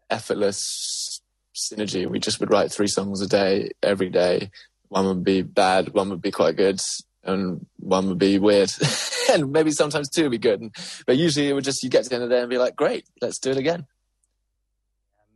[0.09, 1.21] effortless
[1.55, 2.09] synergy.
[2.09, 4.51] We just would write three songs a day, every day.
[4.89, 6.79] One would be bad, one would be quite good,
[7.25, 8.71] and one would be weird.
[9.33, 10.71] and maybe sometimes two would be good.
[11.07, 12.59] But usually it would just, you get to the end of the day and be
[12.59, 13.87] like, great, let's do it again.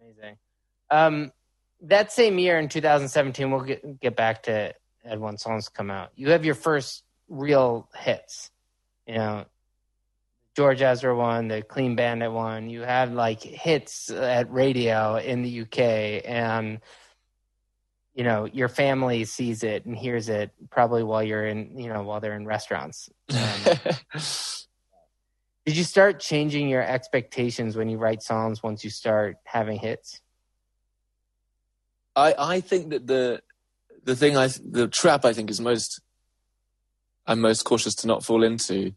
[0.00, 0.36] Amazing.
[0.90, 1.32] Um,
[1.82, 4.74] that same year in 2017, we'll get, get back to
[5.04, 6.10] Ed songs come out.
[6.14, 8.50] You have your first real hits.
[9.06, 9.44] You know,
[10.56, 12.68] George Ezra one, the Clean Bandit one.
[12.68, 16.80] You had like hits at radio in the UK, and
[18.14, 22.02] you know your family sees it and hears it probably while you're in, you know,
[22.02, 23.08] while they're in restaurants.
[23.30, 23.38] Um,
[25.64, 30.20] did you start changing your expectations when you write songs once you start having hits?
[32.20, 33.42] I I think that the
[34.04, 36.00] the thing I the trap I think is most
[37.26, 38.92] I'm most cautious to not fall into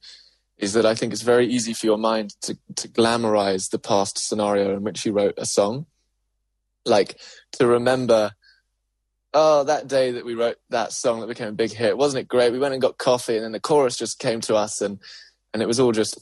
[0.58, 4.18] is that I think it's very easy for your mind to, to glamorize the past
[4.18, 5.86] scenario in which you wrote a song.
[6.86, 7.20] Like
[7.54, 8.32] to remember,
[9.34, 12.28] oh, that day that we wrote that song that became a big hit, wasn't it
[12.28, 12.52] great?
[12.52, 15.00] We went and got coffee and then the chorus just came to us and,
[15.54, 16.20] and it was all just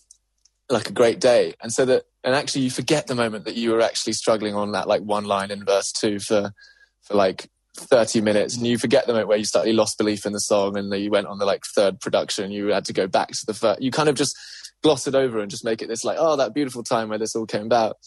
[0.70, 1.54] like a great day.
[1.62, 4.72] And so that, and actually you forget the moment that you were actually struggling on
[4.72, 6.54] that like one line in verse two for,
[7.12, 10.34] for like 30 minutes and you forget the moment where you slightly lost belief in
[10.34, 13.08] the song and then you went on the like third production you had to go
[13.08, 14.38] back to the first you kind of just
[14.84, 17.36] gloss it over and just make it this like oh that beautiful time where this
[17.36, 17.98] all came about.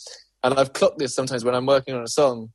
[0.42, 2.50] And i've clocked this sometimes when i'm working on a song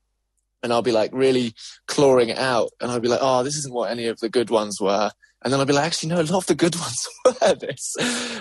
[0.61, 1.53] and i'll be like really
[1.87, 4.49] clawing it out and i'll be like oh this isn't what any of the good
[4.49, 5.11] ones were.
[5.41, 7.95] And then i'll be like actually no a lot of the good ones were this.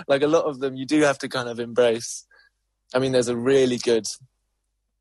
[0.07, 2.25] Like a lot of them you do have to kind of embrace.
[2.93, 4.05] I mean there's a really good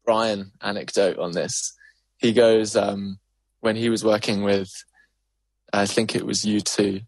[0.05, 1.75] brian anecdote on this
[2.19, 3.19] he goes um
[3.61, 4.71] when he was working with,
[5.73, 7.05] I think it was U2.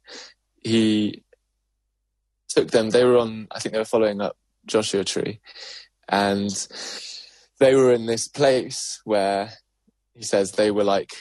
[0.63, 1.23] he
[2.49, 4.37] took them, they were on, I think they were following up
[4.67, 5.41] Joshua Tree,
[6.09, 6.51] and
[7.61, 9.53] they were in this place where
[10.15, 11.13] he says they were like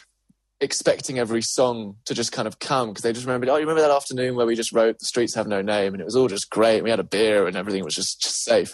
[0.60, 3.82] expecting every song to just kind of come because they just remembered, oh, you remember
[3.82, 6.28] that afternoon where we just wrote The Streets Have No Name and it was all
[6.28, 6.84] just great.
[6.84, 8.74] We had a beer and everything was just, just safe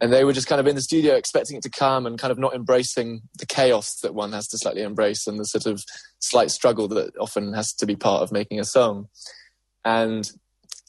[0.00, 2.32] and they were just kind of in the studio expecting it to come and kind
[2.32, 5.82] of not embracing the chaos that one has to slightly embrace and the sort of
[6.18, 9.08] slight struggle that often has to be part of making a song.
[9.84, 10.30] And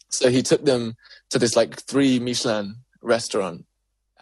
[0.09, 0.95] so he took them
[1.29, 3.65] to this like three michelin restaurant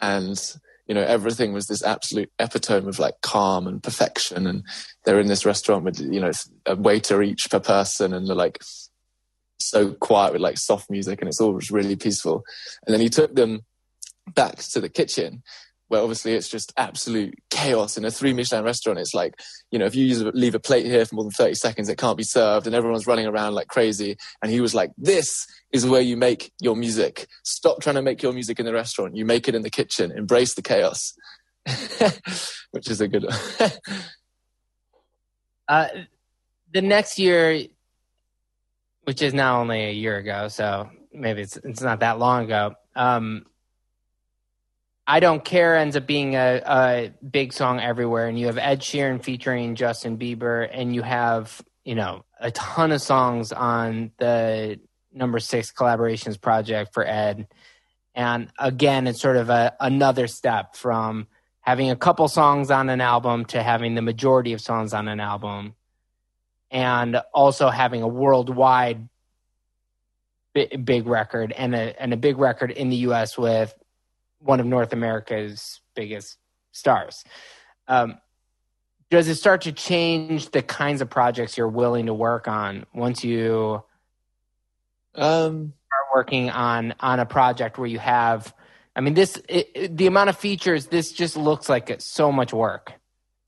[0.02, 0.40] and
[0.88, 4.48] you know everything was this absolute epitome of like calm and perfection.
[4.48, 4.64] And
[5.06, 6.32] they're in this restaurant with you know
[6.66, 8.60] a waiter each per person and they're like
[9.60, 12.44] so quiet with like soft music and it's all just really peaceful.
[12.88, 13.62] And then he took them
[14.34, 15.44] back to the kitchen
[15.90, 19.00] where obviously it's just absolute chaos in a three Michelin restaurant.
[19.00, 19.34] It's like,
[19.72, 21.98] you know, if you use, leave a plate here for more than 30 seconds, it
[21.98, 24.16] can't be served and everyone's running around like crazy.
[24.42, 27.28] And he was like, this is where you make your music.
[27.44, 29.18] Stop trying to make your music in the restaurant.
[29.18, 30.12] You make it in the kitchen.
[30.12, 31.16] Embrace the chaos,
[32.72, 33.72] which is a good one.
[35.68, 35.88] uh,
[36.72, 37.64] the next year,
[39.06, 42.76] which is now only a year ago, so maybe it's, it's not that long ago.
[42.96, 43.48] Um,
[45.10, 48.82] I Don't Care ends up being a, a big song everywhere, and you have Ed
[48.82, 54.80] Sheeran featuring Justin Bieber, and you have you know a ton of songs on the
[55.12, 57.48] number six collaborations project for Ed.
[58.14, 61.28] And again, it's sort of a, another step from
[61.62, 65.20] having a couple songs on an album to having the majority of songs on an
[65.20, 65.74] album,
[66.70, 69.10] and also having a worldwide
[70.54, 73.40] big, record and a and a big record in the U.S.
[73.40, 73.74] with
[74.40, 76.38] one of North America's biggest
[76.72, 77.24] stars.
[77.88, 78.18] Um,
[79.10, 83.24] does it start to change the kinds of projects you're willing to work on once
[83.24, 83.84] you
[85.16, 88.54] um, start working on on a project where you have?
[88.96, 90.88] I mean, this it, it, the amount of features.
[90.88, 92.94] This just looks like it's so much work.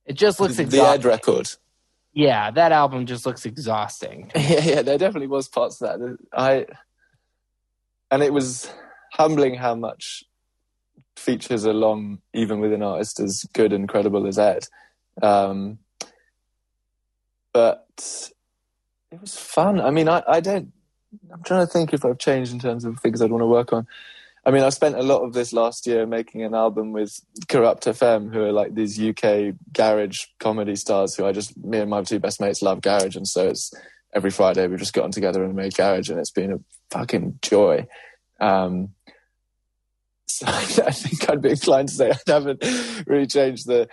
[0.05, 1.49] It just looks the, the Ed record.
[2.13, 4.31] Yeah, that album just looks exhausting.
[4.35, 6.17] yeah, yeah, there definitely was parts of that.
[6.33, 6.65] I
[8.09, 8.71] and it was
[9.13, 10.23] humbling how much
[11.15, 14.67] features along even with an artist as good and credible as Ed.
[15.21, 15.79] Um,
[17.53, 18.31] but
[19.11, 19.81] it was fun.
[19.81, 20.71] I mean, I, I don't.
[21.31, 23.73] I'm trying to think if I've changed in terms of things I'd want to work
[23.73, 23.85] on.
[24.45, 27.83] I mean, I spent a lot of this last year making an album with Kurupt
[27.83, 32.01] FM, who are like these UK garage comedy stars who I just, me and my
[32.01, 33.15] two best mates love garage.
[33.15, 33.71] And so it's
[34.13, 36.59] every Friday we've just gotten together and made garage, and it's been a
[36.89, 37.85] fucking joy.
[38.39, 38.95] Um,
[40.39, 42.63] so I think I'd be inclined to say I haven't
[43.07, 43.87] really changed the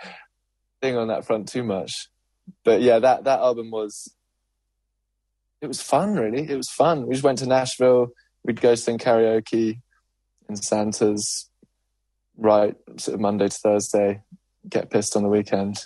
[0.81, 2.09] thing on that front too much.
[2.63, 4.13] But yeah, that that album was
[5.61, 6.15] it was fun.
[6.15, 7.07] Really, it was fun.
[7.07, 8.09] We just went to Nashville.
[8.43, 9.81] We'd go sing karaoke
[10.47, 11.49] in Santa's,
[12.37, 14.21] right, sort of Monday to Thursday.
[14.67, 15.85] Get pissed on the weekend.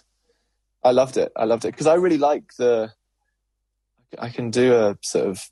[0.83, 1.31] I loved it.
[1.35, 2.91] I loved it because I really like the.
[4.19, 5.43] I can do a sort of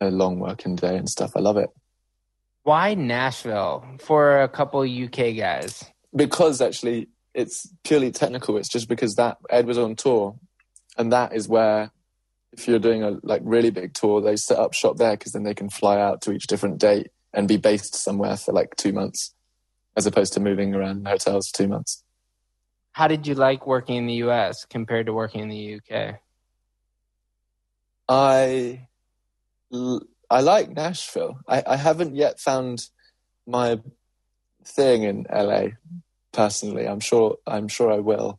[0.00, 1.32] a long working day and stuff.
[1.34, 1.70] I love it.
[2.68, 5.86] Why Nashville for a couple UK guys?
[6.14, 8.58] Because actually, it's purely technical.
[8.58, 10.38] It's just because that Ed was on tour,
[10.98, 11.90] and that is where,
[12.52, 15.44] if you're doing a like really big tour, they set up shop there because then
[15.44, 18.92] they can fly out to each different date and be based somewhere for like two
[18.92, 19.34] months,
[19.96, 22.04] as opposed to moving around hotels for two months.
[22.92, 26.16] How did you like working in the US compared to working in the UK?
[28.10, 28.88] I
[30.30, 31.38] I like Nashville.
[31.48, 32.84] I, I haven't yet found
[33.46, 33.80] my
[34.64, 35.68] thing in LA
[36.32, 36.86] personally.
[36.86, 38.38] I'm sure I'm sure I will.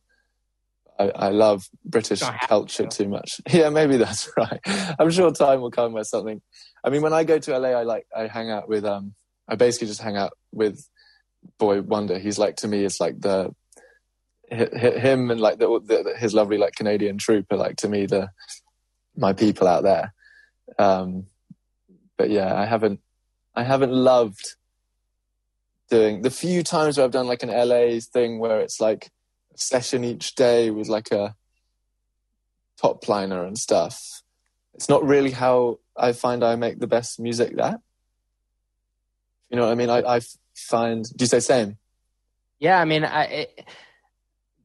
[1.00, 2.90] I, I love British culture to.
[3.04, 3.40] too much.
[3.50, 4.60] Yeah, maybe that's right.
[5.00, 6.42] I'm sure time will come where something.
[6.84, 9.14] I mean, when I go to LA, I like I hang out with um.
[9.48, 10.88] I basically just hang out with
[11.58, 12.22] Boi-1da.
[12.22, 13.56] He's like to me, it's like the
[14.52, 18.30] him and like the, the, his lovely like Canadian troupe are like to me the
[19.16, 20.14] my people out there.
[20.78, 21.26] Um,
[22.20, 23.00] but yeah, I haven't
[23.56, 24.56] I haven't loved
[25.90, 29.10] doing the few times where I've done like an LA thing where it's like
[29.56, 31.34] a session each day with like a
[32.80, 34.22] top liner and stuff.
[34.74, 37.80] It's not really how I find I make the best music that.
[39.50, 39.90] You know what I mean?
[39.90, 40.20] I, I
[40.56, 41.06] find.
[41.06, 41.78] Do you say same?
[42.60, 43.66] Yeah, I mean, I it,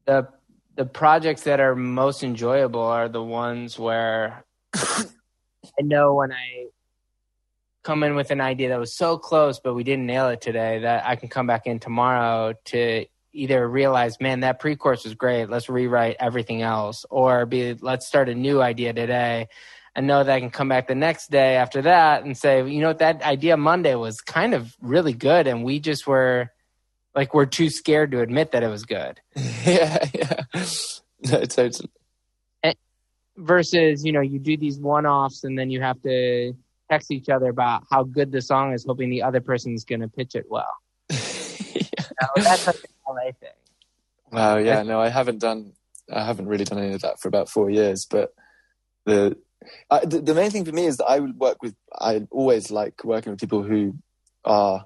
[0.05, 0.27] the
[0.75, 4.43] the projects that are most enjoyable are the ones where
[4.75, 6.67] I know when I
[7.85, 10.79] come in with an idea that was so close, but we didn't nail it today,
[10.79, 15.13] that I can come back in tomorrow to either realize, man, that pre chorus was
[15.13, 15.49] great.
[15.49, 19.47] Let's rewrite everything else, or be, let's start a new idea today.
[19.95, 22.81] And know that I can come back the next day after that and say, you
[22.81, 25.47] know what, that idea Monday was kind of really good.
[25.47, 26.51] And we just were
[27.13, 29.21] like, we're too scared to admit that it was good.
[29.35, 30.43] yeah, yeah.
[31.31, 31.89] No, totally.
[32.61, 32.75] And
[33.37, 36.53] versus, you know, you do these one offs and then you have to
[36.89, 40.07] text each other about how good the song is, hoping the other person's going to
[40.07, 40.73] pitch it well.
[41.09, 41.17] yeah.
[41.17, 43.49] so that's like an LA thing.
[44.31, 44.57] Wow.
[44.57, 44.83] Yeah.
[44.83, 45.73] No, I haven't done.
[46.11, 48.05] I haven't really done any of that for about four years.
[48.05, 48.33] But
[49.05, 49.37] the
[49.89, 51.75] I, the, the main thing for me is that I would work with.
[51.93, 53.95] I always like working with people who
[54.43, 54.85] are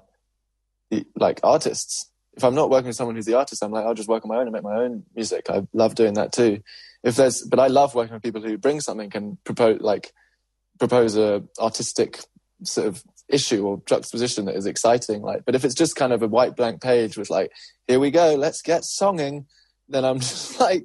[1.16, 2.10] like artists.
[2.36, 4.28] If I'm not working with someone who's the artist, I'm like, I'll just work on
[4.28, 5.50] my own and make my own music.
[5.50, 6.62] I love doing that too.
[7.02, 10.12] If there's, but I love working with people who bring something and propose like
[10.80, 12.18] propose a artistic
[12.64, 16.22] sort of issue or juxtaposition that is exciting like but if it's just kind of
[16.22, 17.52] a white blank page with like
[17.86, 19.44] here we go let's get songing
[19.88, 20.84] then i'm just like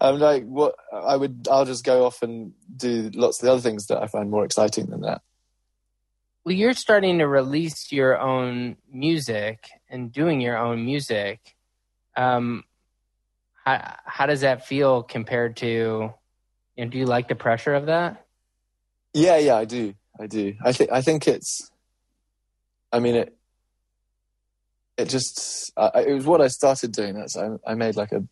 [0.00, 3.60] i'm like what i would i'll just go off and do lots of the other
[3.60, 5.22] things that i find more exciting than that.
[6.44, 11.54] Well you're starting to release your own music and doing your own music.
[12.16, 12.64] Um
[13.64, 16.12] how, how does that feel compared to
[16.76, 18.21] you know, do you like the pressure of that
[19.14, 19.94] yeah, yeah, I do.
[20.18, 20.54] I do.
[20.64, 20.92] I think.
[20.92, 21.70] I think it's.
[22.92, 23.36] I mean it.
[24.96, 25.72] It just.
[25.76, 27.14] Uh, it was what I started doing.
[27.14, 27.36] That's.
[27.36, 28.24] I, I made like a,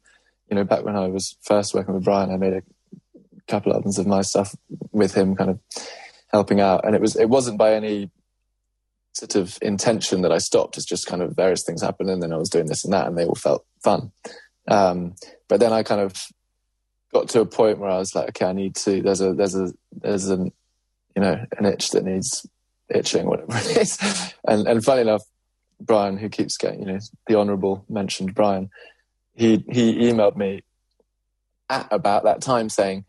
[0.49, 2.63] you know, back when I was first working with Brian, I made a
[3.49, 4.55] couple of albums of my stuff
[4.93, 5.61] with him, kind of
[6.29, 7.17] helping out, and it was.
[7.17, 8.11] It wasn't by any
[9.13, 10.77] sort of intention that I stopped.
[10.77, 13.07] It's just kind of various things happened, and then I was doing this and that,
[13.07, 14.13] and they all felt fun.
[14.69, 15.15] Um,
[15.49, 16.15] but then I kind of
[17.13, 19.03] got to a point where I was like, okay, I need to.
[19.03, 20.53] There's a there's a there's an
[21.15, 22.47] you know, an itch that needs
[22.89, 23.99] itching, whatever it is.
[24.47, 25.23] And and funny enough,
[25.81, 28.71] Brian, who keeps getting, you know, the honourable mentioned Brian,
[29.35, 30.63] he he emailed me
[31.69, 33.05] at about that time saying,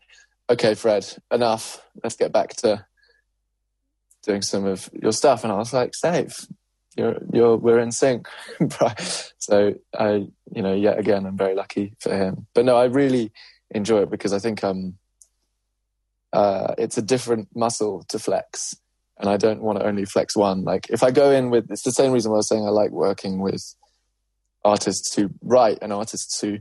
[0.48, 1.84] "Okay, Fred, enough.
[2.02, 2.86] Let's get back to
[4.22, 6.46] doing some of your stuff." And I was like, "Safe,
[6.96, 8.28] you're you're we're in sync."
[9.38, 12.46] so I, you know, yet again, I'm very lucky for him.
[12.54, 13.32] But no, I really
[13.70, 14.94] enjoy it because I think um
[16.32, 18.74] uh, it's a different muscle to flex.
[19.18, 20.64] And I don't want to only flex one.
[20.64, 22.70] Like if I go in with, it's the same reason why I was saying I
[22.70, 23.74] like working with
[24.64, 26.58] artists who write and artists who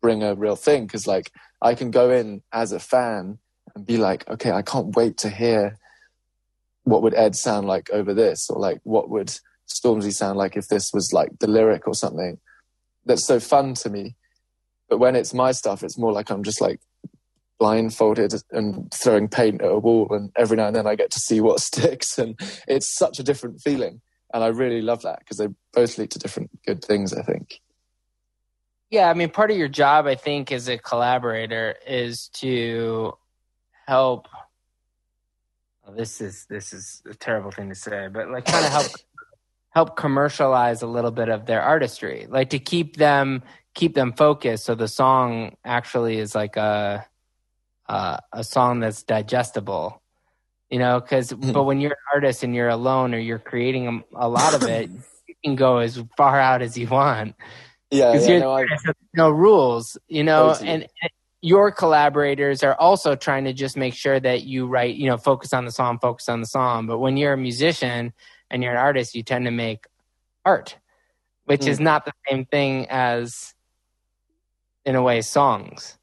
[0.00, 0.88] bring a real thing.
[0.88, 1.30] Cause like
[1.62, 3.38] I can go in as a fan
[3.74, 5.78] and be like, okay, I can't wait to hear
[6.84, 9.38] what would Ed sound like over this or like what would
[9.68, 12.38] Stormzy sound like if this was like the lyric or something.
[13.04, 14.16] That's so fun to me.
[14.88, 16.80] But when it's my stuff, it's more like I'm just like
[17.58, 21.18] blindfolded and throwing paint at a wall and every now and then I get to
[21.18, 22.38] see what sticks and
[22.68, 24.00] it's such a different feeling
[24.32, 27.60] and I really love that because they both lead to different good things I think.
[28.90, 33.16] Yeah I mean part of your job I think as a collaborator is to
[33.86, 34.28] help
[35.84, 38.86] well, this is this is a terrible thing to say but like kind of help
[39.70, 43.42] help commercialize a little bit of their artistry like to keep them
[43.74, 47.06] keep them focused so the song actually is like a
[47.88, 50.02] uh, a song that's digestible
[50.70, 51.52] you know because mm-hmm.
[51.52, 54.62] but when you're an artist and you're alone or you're creating a, a lot of
[54.64, 54.90] it
[55.28, 57.34] you can go as far out as you want
[57.90, 58.64] yeah, yeah no,
[59.14, 61.10] no, rules you know and, and
[61.40, 65.52] your collaborators are also trying to just make sure that you write you know focus
[65.52, 68.12] on the song focus on the song but when you're a musician
[68.50, 69.86] and you're an artist you tend to make
[70.44, 70.76] art
[71.44, 71.68] which mm.
[71.68, 73.54] is not the same thing as
[74.84, 75.96] in a way songs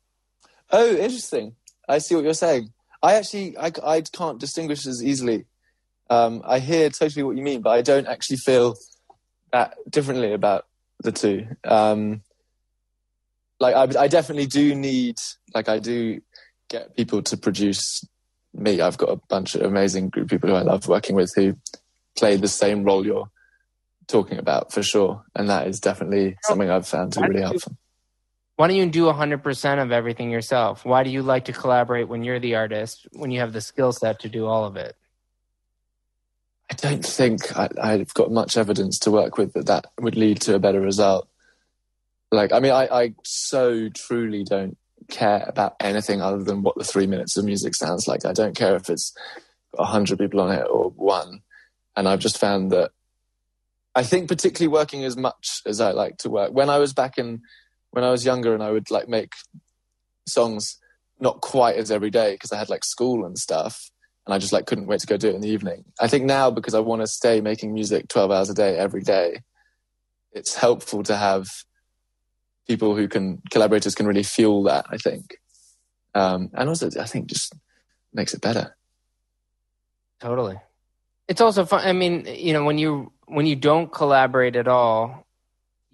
[0.72, 1.56] oh interesting
[1.88, 2.72] I see what you're saying.
[3.02, 5.46] I actually I, I can't distinguish as easily.
[6.10, 8.76] Um, I hear totally what you mean, but I don't actually feel
[9.52, 10.66] that differently about
[11.00, 11.48] the two.
[11.64, 12.22] Um,
[13.60, 15.16] like I, I definitely do need
[15.54, 16.22] like I do
[16.70, 18.04] get people to produce
[18.54, 18.82] me.
[18.82, 21.56] I've got a bunch of amazing group of people who I love working with who
[22.18, 23.30] play the same role you're
[24.08, 27.78] talking about for sure, and that is definitely something I've found to be really helpful.
[28.56, 30.86] Why don't you do 100% of everything yourself?
[30.86, 33.92] Why do you like to collaborate when you're the artist, when you have the skill
[33.92, 34.96] set to do all of it?
[36.70, 40.42] I don't think I, have got much evidence to work with that that would lead
[40.42, 41.28] to a better result.
[42.32, 44.78] Like, I mean, I, I so truly don't
[45.10, 48.26] care about anything other than what the three minutes of music sounds like.
[48.26, 49.14] I don't care if it's
[49.78, 51.42] a hundred people on it or one.
[51.96, 52.92] And I've just found that
[53.96, 56.52] I think particularly working as much as I like to work.
[56.54, 57.42] When I was back in
[57.94, 59.34] when I was younger and I would like make
[60.28, 60.80] songs
[61.20, 63.92] not quite as every day because I had like school and stuff
[64.26, 65.86] and I just like couldn't wait to go do it in the evening.
[66.02, 69.04] I think now because I want to stay making music 12 hours a day every
[69.04, 69.42] day,
[70.32, 71.48] it's helpful to have
[72.68, 75.38] people who can collaborators can really fuel that, I think.
[76.16, 77.54] Um, and also I think just
[78.12, 78.76] makes it better.
[80.20, 80.60] Totally.
[81.28, 81.86] It's also fun.
[81.86, 85.23] I mean, you know, when you when you don't collaborate at all,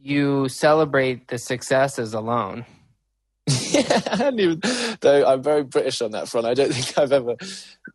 [0.02, 2.66] you celebrate the successes alone.
[3.72, 4.62] yeah, I even,
[5.02, 6.46] though I'm very British on that front.
[6.46, 7.36] I don't think I've ever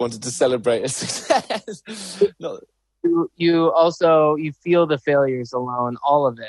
[0.01, 2.23] wanted to celebrate a success.
[2.41, 2.63] Not,
[3.03, 6.49] you, you also you feel the failures alone, all of it.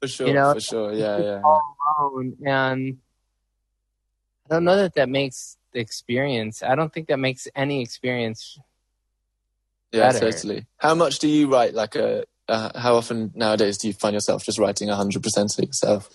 [0.00, 0.52] For sure, you know?
[0.52, 1.40] for sure, yeah, yeah.
[1.44, 2.98] All alone, and
[4.50, 6.62] I don't know that that makes the experience.
[6.62, 8.58] I don't think that makes any experience.
[9.92, 10.32] Yeah, better.
[10.32, 10.66] certainly.
[10.78, 14.44] How much do you write like a uh, how often nowadays do you find yourself
[14.44, 16.10] just writing 100% of yourself?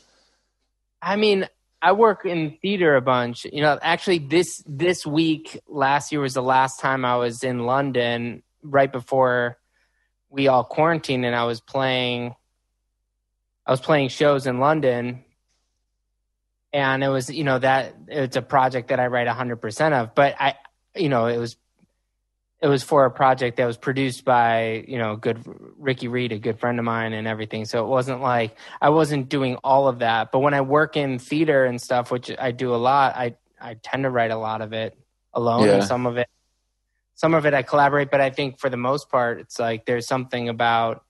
[1.02, 1.48] I mean,
[1.82, 3.46] I work in theater a bunch.
[3.46, 7.66] You know, actually this this week last year was the last time I was in
[7.66, 9.58] London right before
[10.30, 12.36] we all quarantined and I was playing
[13.66, 15.24] I was playing shows in London
[16.74, 20.36] and it was, you know, that it's a project that I write 100% of, but
[20.40, 20.56] I
[20.96, 21.58] you know, it was
[22.60, 25.44] it was for a project that was produced by you know good
[25.78, 27.66] Ricky Reed, a good friend of mine, and everything.
[27.66, 30.32] So it wasn't like I wasn't doing all of that.
[30.32, 33.76] But when I work in theater and stuff, which I do a lot, I I
[33.76, 34.98] tend to write a lot of it
[35.34, 35.76] alone, yeah.
[35.76, 36.28] and some of it,
[37.14, 38.10] some of it I collaborate.
[38.10, 41.04] But I think for the most part, it's like there's something about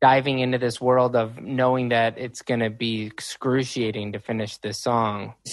[0.00, 4.78] diving into this world of knowing that it's going to be excruciating to finish this
[4.78, 5.34] song.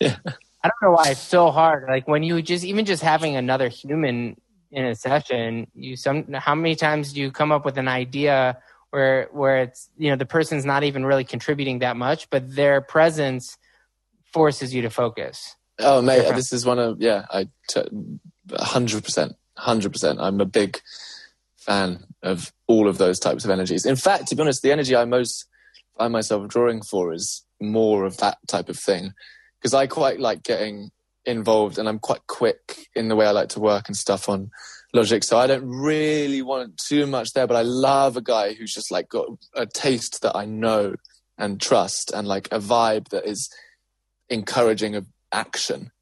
[0.00, 0.16] Yeah.
[0.64, 1.84] I don't know why it's so hard.
[1.88, 4.40] Like when you just even just having another human
[4.70, 8.56] in a session, you some how many times do you come up with an idea
[8.88, 12.80] where where it's you know the person's not even really contributing that much, but their
[12.80, 13.58] presence
[14.32, 15.54] forces you to focus.
[15.80, 17.48] Oh mate, this is one of yeah, I
[18.58, 20.18] hundred percent, hundred percent.
[20.18, 20.80] I'm a big
[21.58, 23.84] fan of all of those types of energies.
[23.84, 25.44] In fact, to be honest, the energy I most
[25.98, 29.12] find myself drawing for is more of that type of thing
[29.64, 30.90] because I quite like getting
[31.24, 34.50] involved and I'm quite quick in the way I like to work and stuff on
[34.92, 35.24] Logic.
[35.24, 38.90] So I don't really want too much there, but I love a guy who's just
[38.90, 40.96] like got a taste that I know
[41.38, 43.48] and trust and like a vibe that is
[44.28, 45.92] encouraging of action,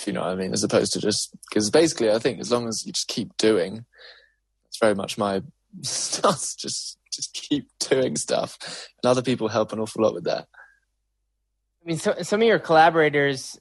[0.00, 2.50] if you know what I mean, as opposed to just because basically I think as
[2.50, 3.84] long as you just keep doing,
[4.66, 5.42] it's very much my
[5.82, 6.42] stuff.
[6.56, 8.58] Just just keep doing stuff,
[9.02, 10.48] and other people help an awful lot with that.
[11.84, 13.60] I mean, so, some of your collaborators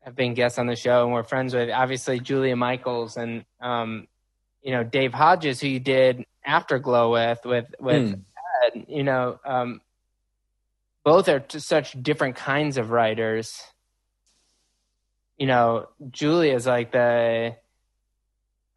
[0.00, 1.68] have been guests on the show, and we're friends with.
[1.68, 4.08] Obviously, Julia Michaels and um,
[4.62, 8.20] you know Dave Hodges, who you did Afterglow with, with with mm.
[8.64, 9.80] Ed, you know, um,
[11.04, 13.60] both are such different kinds of writers.
[15.36, 17.56] you know, Julia is like the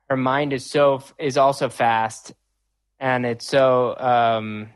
[0.10, 2.34] her mind is so is also fast,
[3.00, 4.70] and it's so um,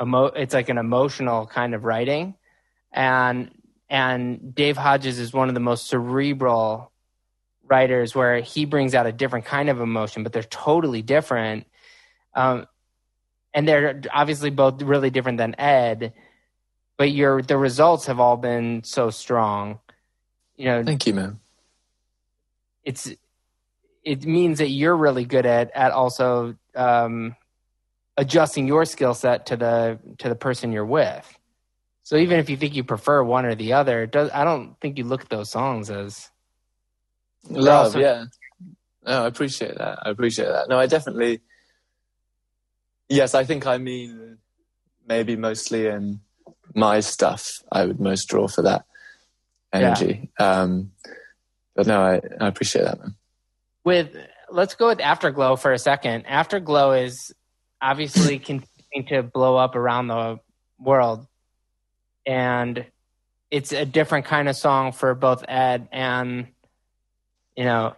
[0.00, 2.34] emo- it's like an emotional kind of writing,
[2.96, 3.50] and
[3.88, 6.90] and Dave Hodges is one of the most cerebral
[7.68, 11.66] writers where he brings out a different kind of emotion, but they're totally different.
[12.34, 12.66] Um,
[13.54, 16.14] and they're obviously both really different than Ed,
[16.96, 19.78] but your the results have all been so strong.
[20.56, 21.38] You know, Thank you, man.
[22.82, 23.10] it's
[24.04, 27.36] it means that you're really good at at also um,
[28.16, 31.38] adjusting your skill set to the to the person you're with.
[32.06, 34.96] So even if you think you prefer one or the other, does I don't think
[34.96, 36.30] you look at those songs as
[37.50, 38.26] Love, also- yeah.
[39.04, 39.98] No, I appreciate that.
[40.06, 40.68] I appreciate that.
[40.68, 41.40] No, I definitely.
[43.08, 44.38] Yes, I think I mean
[45.04, 46.20] maybe mostly in
[46.76, 47.60] my stuff.
[47.72, 48.84] I would most draw for that
[49.72, 50.30] energy.
[50.38, 50.92] Um,
[51.74, 53.16] but no, I, I appreciate that, man.
[53.82, 54.16] with
[54.48, 56.26] let's go with Afterglow for a second.
[56.26, 57.34] Afterglow is
[57.82, 60.38] obviously continuing to blow up around the
[60.78, 61.26] world,
[62.26, 62.84] and
[63.50, 66.48] it's a different kind of song for both Ed and
[67.56, 67.94] you know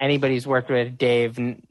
[0.00, 1.38] anybody who's worked with Dave.
[1.38, 1.62] You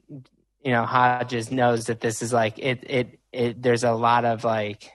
[0.64, 2.84] know Hodges knows that this is like it.
[2.88, 3.18] It.
[3.32, 3.62] It.
[3.62, 4.92] There's a lot of like.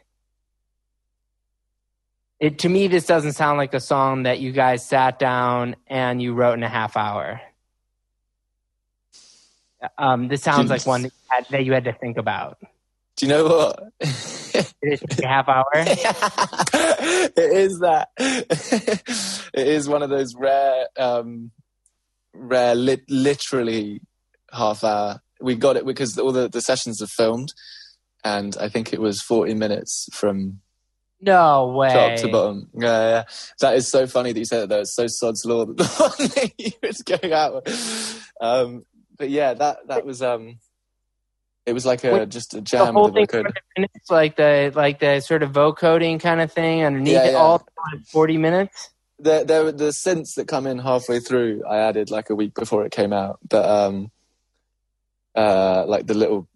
[2.39, 6.21] It to me, this doesn't sound like a song that you guys sat down and
[6.21, 7.41] you wrote in a half hour.
[9.97, 12.59] Um, this sounds like one that you, had, that you had to think about.
[13.17, 13.83] Do you know what?
[14.81, 15.65] It take a half hour?
[15.75, 18.09] it is that.
[18.17, 21.51] it is one of those rare, um,
[22.33, 24.01] rare, lit, literally
[24.51, 25.21] half hour.
[25.41, 27.53] We got it because all the, the sessions are filmed,
[28.23, 30.61] and I think it was forty minutes from
[31.21, 31.93] No way.
[31.93, 32.69] top to bottom.
[32.73, 33.23] Yeah, yeah.
[33.59, 34.69] That is so funny that you said that.
[34.69, 37.65] Though it's so sod's law that the one that you was going out.
[37.65, 38.31] with.
[38.41, 38.85] Um,
[39.17, 40.59] but yeah, that that was um,
[41.67, 42.87] it was like a just a jam.
[42.87, 43.53] The whole the thing, vocoder.
[43.77, 47.37] minutes, like the like the sort of vocoding kind of thing underneath Yeah, it, yeah.
[47.37, 47.67] all
[48.11, 48.89] forty minutes.
[49.19, 52.85] there were the synths that come in halfway through i added like a week before
[52.85, 54.11] it came out but um
[55.35, 56.47] uh like the little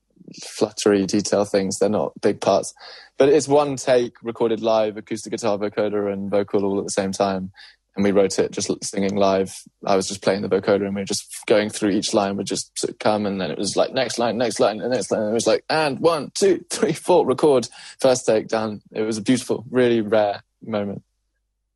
[0.44, 2.72] fluttery detail things they're not big parts
[3.18, 7.12] but it's one take recorded live acoustic guitar vocoder and vocal all at the same
[7.12, 7.52] time
[7.96, 11.02] and we wrote it just singing live i was just playing the vocoder and we
[11.02, 13.76] were just going through each line would just sort of come and then it was
[13.76, 16.64] like next line next line and next line and it was like and one two
[16.70, 17.68] three four record
[18.00, 18.82] first take done.
[18.92, 21.04] it was a beautiful really rare moment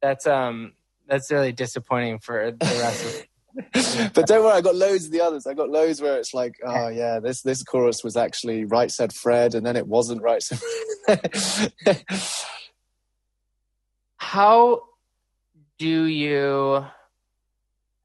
[0.02, 0.74] That's um
[1.08, 3.26] that's really disappointing for the rest of
[4.14, 5.48] but don't worry, I got loads of the others.
[5.48, 9.14] I got loads where it's like, oh yeah, this this chorus was actually right said
[9.14, 10.60] Fred, and then it wasn't right said.
[11.06, 12.04] Fred.
[14.18, 14.82] How
[15.78, 16.86] do you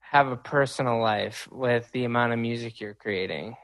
[0.00, 3.56] have a personal life with the amount of music you're creating?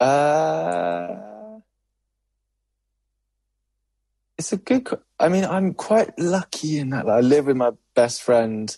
[0.00, 1.58] uh,
[4.36, 4.88] it's a good.
[5.18, 8.74] I mean, I'm quite lucky in that like, I live with my best friend,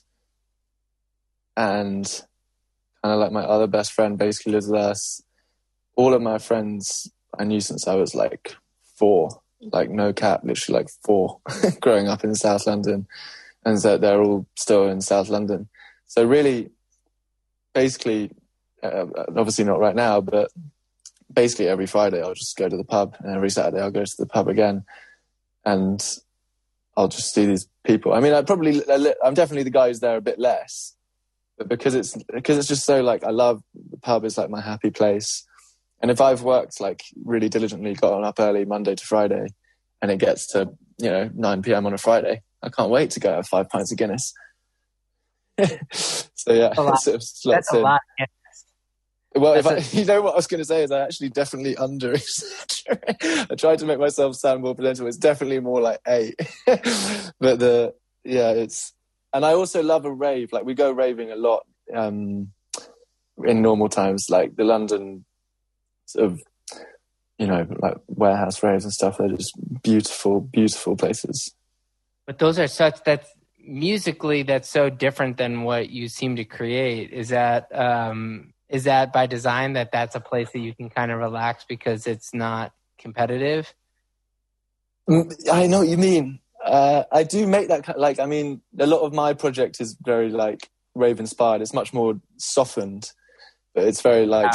[1.57, 2.07] and
[3.03, 5.23] kind of like my other best friend basically lives with us.
[5.97, 8.57] All of my friends I knew since I was like
[8.97, 11.41] four, like no cap, literally like four,
[11.81, 13.07] growing up in South London,
[13.65, 15.69] and so they're all still in South London.
[16.07, 16.71] So really,
[17.75, 18.33] basically,
[18.83, 19.07] uh,
[19.37, 20.51] obviously not right now, but
[21.33, 24.17] basically every Friday I'll just go to the pub, and every Saturday I'll go to
[24.19, 24.85] the pub again,
[25.65, 26.03] and
[26.97, 28.13] I'll just see these people.
[28.13, 28.83] I mean, I probably
[29.23, 30.95] I'm definitely the guy who's there a bit less,
[31.59, 34.61] but because it's because it's just so like I love the pub is like my
[34.61, 35.47] happy place.
[36.03, 39.47] And if I've worked like really diligently, gotten up early Monday to Friday,
[40.01, 41.87] and it gets to you know 9 p.m.
[41.87, 44.33] on a Friday, I can't wait to go have five pints of Guinness.
[45.93, 47.01] so yeah, lot.
[47.01, 47.83] sort of slots That's in.
[47.83, 48.01] lot.
[49.35, 51.77] Well, if I, you know what I was going to say is I actually definitely
[51.77, 52.15] under.
[52.91, 55.07] I tried to make myself sound more potential.
[55.07, 56.35] It's definitely more like eight,
[56.67, 57.95] but the
[58.25, 58.93] yeah, it's
[59.33, 60.53] and I also love a rave.
[60.53, 62.51] Like we go raving a lot um,
[63.45, 65.25] in normal times, like the London
[66.07, 66.41] sort of
[67.39, 69.19] you know like warehouse raves and stuff.
[69.19, 69.53] They're just
[69.83, 71.55] beautiful, beautiful places.
[72.27, 77.13] But those are such that's musically that's so different than what you seem to create.
[77.13, 81.11] Is that um is that by design that that's a place that you can kind
[81.11, 83.73] of relax because it's not competitive?
[85.09, 86.39] Mm, I know what you mean.
[86.65, 88.21] Uh, I do make that ki- like.
[88.21, 91.63] I mean, a lot of my project is very like rave inspired.
[91.63, 93.11] It's much more softened,
[93.75, 94.53] but it's very like.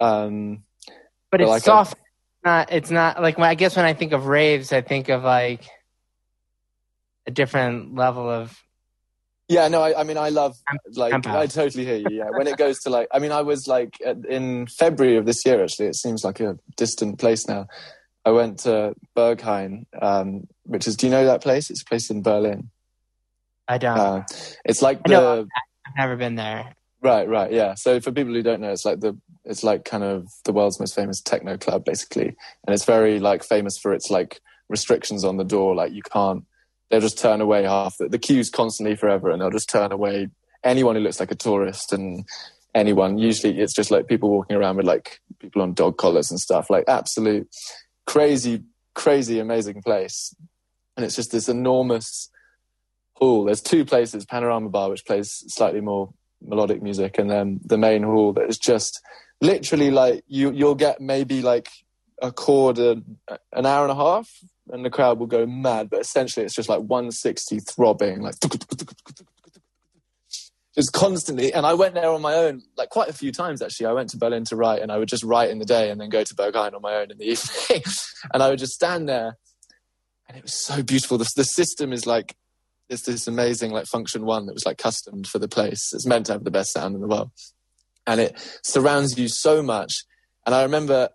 [0.00, 0.64] Um,
[1.30, 1.98] But it's like a- soft.
[2.44, 5.22] not it's not like when I guess when I think of raves, I think of
[5.22, 5.68] like
[7.28, 8.60] a different level of
[9.48, 10.56] Yeah, no, I, I mean, I love
[10.94, 11.26] like.
[11.26, 12.08] I totally hear you.
[12.10, 15.44] Yeah, when it goes to like, I mean, I was like in February of this
[15.46, 15.62] year.
[15.62, 17.66] Actually, it seems like a distant place now.
[18.24, 20.96] I went to Berghain, um, which is.
[20.96, 21.70] Do you know that place?
[21.70, 22.70] It's a place in Berlin.
[23.68, 23.98] I don't.
[23.98, 24.22] Uh,
[24.64, 25.46] it's like the know.
[25.86, 26.74] I've never been there.
[27.00, 27.74] right, right, yeah.
[27.74, 30.80] So for people who don't know, it's like the it's like kind of the world's
[30.80, 32.28] most famous techno club, basically,
[32.66, 35.74] and it's very like famous for its like restrictions on the door.
[35.74, 36.44] Like you can't.
[36.90, 40.28] They'll just turn away half the, the queues constantly forever, and they'll just turn away
[40.64, 42.24] anyone who looks like a tourist and
[42.74, 43.18] anyone.
[43.18, 46.70] Usually, it's just like people walking around with like people on dog collars and stuff.
[46.70, 47.48] Like absolute
[48.06, 48.62] crazy,
[48.94, 50.34] crazy, amazing place,
[50.96, 52.30] and it's just this enormous
[53.14, 53.44] hall.
[53.44, 58.02] There's two places: Panorama Bar, which plays slightly more melodic music, and then the main
[58.02, 59.00] hall that is just
[59.40, 60.52] literally like you.
[60.52, 61.68] You'll get maybe like
[62.20, 63.18] a chord an,
[63.52, 64.30] an hour and a half,
[64.70, 65.90] and the crowd will go mad.
[65.90, 68.34] But essentially, it's just like 160 throbbing, like
[70.74, 71.52] just constantly.
[71.52, 73.86] And I went there on my own, like quite a few times actually.
[73.86, 76.00] I went to Berlin to write, and I would just write in the day, and
[76.00, 77.82] then go to Berghain on my own in the evening,
[78.32, 79.36] and I would just stand there,
[80.28, 81.18] and it was so beautiful.
[81.18, 82.36] The, the system is like
[82.88, 85.90] it's this amazing like Funktion-One that was like customed for the place.
[85.92, 87.30] It's meant to have the best sound in the world,
[88.06, 90.04] and it surrounds you so much.
[90.46, 91.10] And I remember,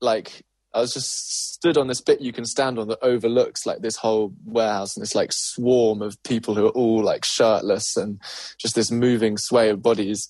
[0.00, 0.44] like,
[0.74, 3.96] I was just stood on this bit you can stand on that overlooks like this
[3.96, 8.20] whole warehouse and this like swarm of people who are all like shirtless and
[8.58, 10.28] just this moving sway of bodies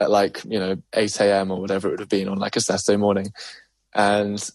[0.00, 1.50] at like you know 8 a.m.
[1.50, 3.32] or whatever it would have been on like a Saturday morning,
[3.94, 4.50] and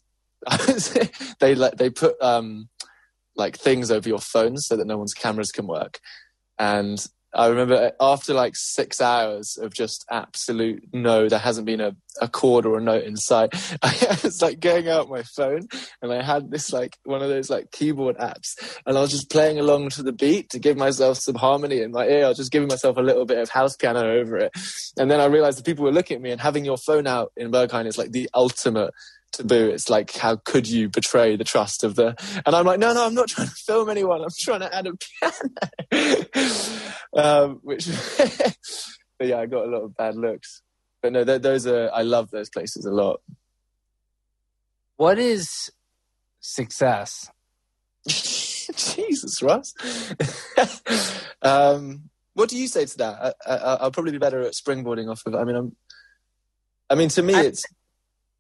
[1.40, 2.70] they like they put um
[3.36, 6.00] like things over your phones so that no one's cameras can work.
[6.58, 7.04] And
[7.34, 11.96] I remember uh, after like six hours of just absolute no, there hasn't been a,
[12.22, 13.50] a chord or a note in sight.
[13.84, 15.68] I was like going out my phone
[16.02, 19.30] and I had this like one of those like keyboard apps and I was just
[19.30, 22.26] playing along to the beat to give myself some harmony in my ear.
[22.26, 24.52] I was just giving myself a little bit of house piano over it.
[24.98, 27.32] And then I realized the people were looking at me and having your phone out
[27.38, 28.92] in Berghain is like the ultimate
[29.32, 29.70] taboo.
[29.70, 32.16] It's like, how could you betray the trust of the?
[32.46, 34.22] And I'm like, no, no, I'm not trying to film anyone.
[34.22, 34.94] I'm trying to add a
[35.92, 36.70] piano.
[37.16, 37.88] um, which,
[39.18, 40.62] but yeah, I got a lot of bad looks.
[41.02, 41.90] But no, th- those are.
[41.94, 43.22] I love those places a lot.
[44.98, 45.72] What is
[46.42, 47.30] success?
[48.08, 49.74] Jesus, Ross.
[51.42, 53.36] um, what do you say to that?
[53.46, 55.36] I, I, I'll probably be better at springboarding off of.
[55.36, 55.76] I mean, I'm.
[56.90, 57.66] I mean, to me, it's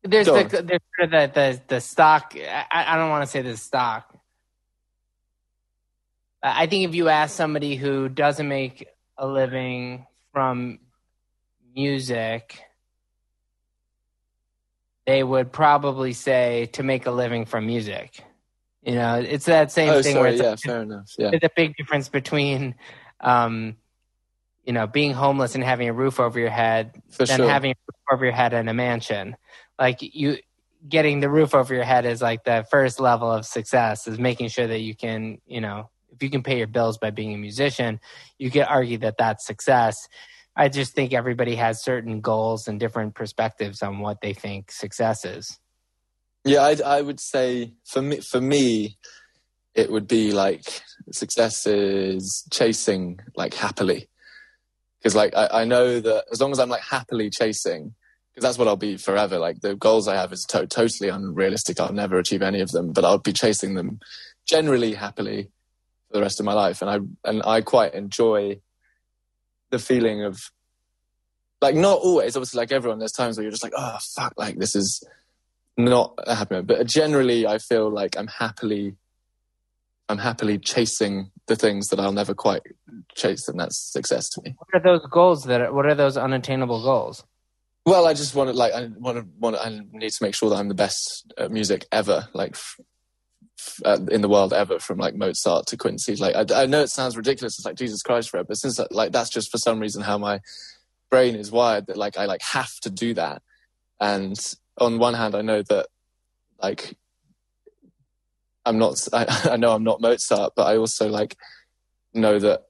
[0.04, 2.34] There's Go the there's sort of the the the stock.
[2.36, 4.14] I, I don't want to say the stock.
[6.42, 8.88] I think if you ask somebody who doesn't make
[9.18, 10.80] a living from
[11.76, 12.62] music,
[15.06, 18.24] they would probably say to make a living from music.
[18.84, 21.14] You know, it's that same oh, thing where sorry, it's, yeah, fair enough.
[21.18, 22.76] Yeah, there's a big difference between,
[23.20, 23.76] um,
[24.64, 27.50] you know, being homeless and having a roof over your head for than sure.
[27.50, 29.36] having a roof over your head in a mansion.
[29.80, 30.38] Like you
[30.88, 34.50] getting the roof over your head is like the first level of success is making
[34.50, 37.38] sure that you can, you know, if you can pay your bills by being a
[37.38, 38.00] musician,
[38.38, 40.08] you could argue that that's success.
[40.56, 45.24] I just think everybody has certain goals and different perspectives on what they think success
[45.24, 45.60] is.
[46.44, 48.98] Yeah, I, I would say for me, for me,
[49.76, 54.10] it would be like success is chasing like happily,
[54.98, 57.94] because like I, I know that as long as I'm like happily chasing,
[58.40, 59.38] because that's what I'll be forever.
[59.38, 61.80] Like the goals I have is to- totally unrealistic.
[61.80, 64.00] I'll never achieve any of them, but I'll be chasing them
[64.48, 65.52] generally happily
[66.08, 68.62] for the rest of my life, and I and I quite enjoy
[69.72, 70.40] the feeling of
[71.62, 74.58] like not always obviously like everyone there's times where you're just like oh fuck like
[74.58, 75.04] this is
[75.78, 78.96] not a happy moment, but generally I feel like I'm happily
[80.08, 82.62] I'm happily chasing the things that I'll never quite
[83.14, 84.56] chase, and that's success to me.
[84.58, 87.26] What are those goals that are, what are those unattainable goals?
[87.90, 90.36] Well, I just want to like I want to want to, I need to make
[90.36, 92.80] sure that I'm the best at music ever, like f-
[93.58, 96.16] f- uh, in the world ever, from like Mozart to Quincy.
[96.16, 99.12] Like I, I know it sounds ridiculous, it's like Jesus Christ, Fred, but since like
[99.12, 100.40] that's just for some reason how my
[101.10, 103.42] brain is wired that like I like have to do that.
[104.00, 104.40] And
[104.78, 105.88] on one hand, I know that
[106.62, 106.96] like
[108.66, 109.08] I'm not.
[109.14, 111.36] I, I know I'm not Mozart, but I also like
[112.14, 112.66] know that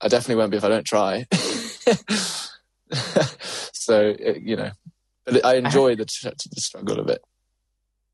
[0.00, 1.26] I definitely won't be if I don't try.
[3.72, 4.70] so it, you know,
[5.24, 7.22] but I enjoy the, the struggle of it.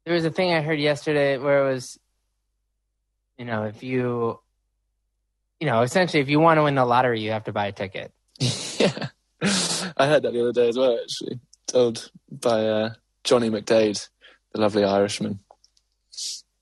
[0.05, 1.99] There was a thing I heard yesterday where it was,
[3.39, 4.41] you know, if you,
[5.59, 7.72] you know, essentially, if you want to win the lottery, you have to buy a
[7.72, 8.12] ticket.
[8.39, 9.09] yeah,
[9.97, 10.99] I heard that the other day as well.
[11.03, 12.91] Actually, told by uh,
[13.24, 14.09] Johnny McDaid,
[14.53, 15.41] the lovely Irishman.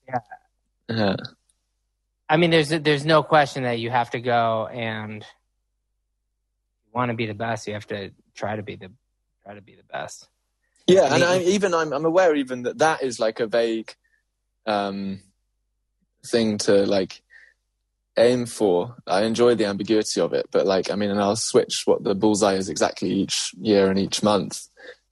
[0.07, 0.19] Yeah.
[0.89, 1.15] Yeah.
[2.27, 5.25] I mean, there's there's no question that you have to go and
[6.93, 8.91] want to be the best, you have to try to be the
[9.43, 10.27] try to be the best.
[10.87, 13.93] Yeah, and I, even I'm I'm aware even that that is like a vague
[14.65, 15.21] um,
[16.25, 17.21] thing to like
[18.17, 18.95] aim for.
[19.07, 22.15] I enjoy the ambiguity of it, but like I mean, and I'll switch what the
[22.15, 24.67] bullseye is exactly each year and each month.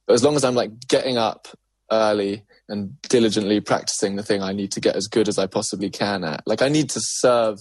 [0.06, 1.48] But as long as I'm like getting up
[1.90, 5.90] early and diligently practicing the thing I need to get as good as I possibly
[5.90, 7.58] can at, like I need to serve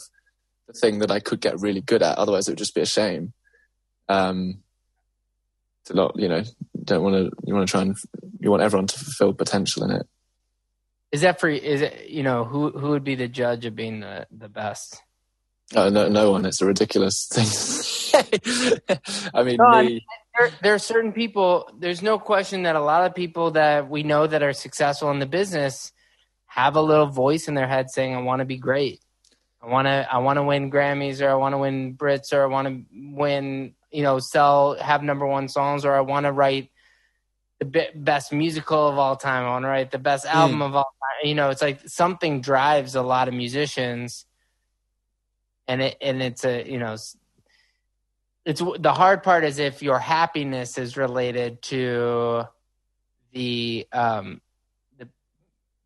[0.68, 2.18] the thing that I could get really good at.
[2.18, 3.34] Otherwise, it would just be a shame.
[4.10, 4.64] Um,
[5.90, 6.44] a lot, you know,
[6.84, 7.32] don't want to.
[7.46, 7.96] You want to try and
[8.40, 10.08] you want everyone to fulfill potential in it.
[11.12, 11.48] Is that for?
[11.50, 15.02] Is it you know who who would be the judge of being the the best?
[15.76, 16.46] Oh, no, no one.
[16.46, 17.46] It's a ridiculous thing.
[19.34, 20.02] I mean, No, I mean,
[20.38, 21.70] there, there are certain people.
[21.78, 25.20] There's no question that a lot of people that we know that are successful in
[25.20, 25.92] the business
[26.46, 29.02] have a little voice in their head saying, "I want to be great.
[29.62, 30.08] I want to.
[30.10, 32.86] I want to win Grammys, or I want to win Brits, or I want to
[32.94, 33.74] win.
[33.92, 36.70] You know, sell, have number one songs, or I want to write
[37.60, 39.46] the be- best musical of all time.
[39.46, 41.28] I want to write the best album of all time.
[41.28, 44.26] You know, it's like something drives a lot of musicians,
[45.68, 46.96] and it and it's a you know
[48.48, 52.44] it's the hard part is if your happiness is related to
[53.34, 54.42] the um
[54.98, 55.10] the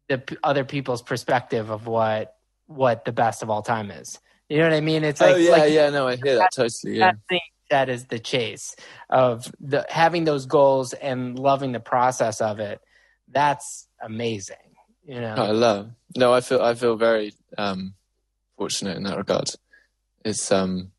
[0.08, 2.36] the p- other people's perspective of what
[2.68, 4.20] what the best of all time is.
[4.48, 5.04] You know what I mean?
[5.04, 5.90] It's like oh yeah, like yeah.
[5.90, 7.00] No, I hear that totally.
[7.00, 7.12] Yeah.
[7.12, 7.42] that thing
[7.72, 8.76] that is the chase
[9.10, 12.80] of the having those goals and loving the process of it.
[13.28, 14.58] That's amazing.
[15.06, 15.34] You know.
[15.36, 15.90] I love.
[16.16, 17.96] No, I feel I feel very um,
[18.58, 19.50] fortunate in that regard.
[20.24, 20.92] It's um,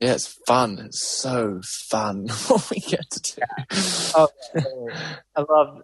[0.00, 0.78] yeah, it's fun.
[0.80, 3.42] It's so fun what we get to do.
[4.16, 4.28] Oh,
[5.34, 5.82] I love.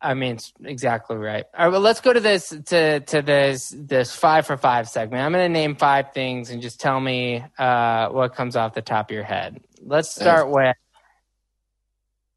[0.00, 1.44] I mean, it's exactly right.
[1.56, 5.22] All right, well, let's go to this to to this this five for five segment.
[5.22, 8.82] I'm going to name five things and just tell me uh, what comes off the
[8.82, 9.60] top of your head.
[9.82, 10.76] Let's start with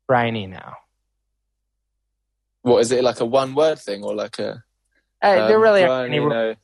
[0.08, 0.74] Brian Eno.
[2.64, 4.64] What is it like a one word thing or like a?
[5.22, 6.30] Uh, there um, really Brian, Eno.
[6.30, 6.56] know,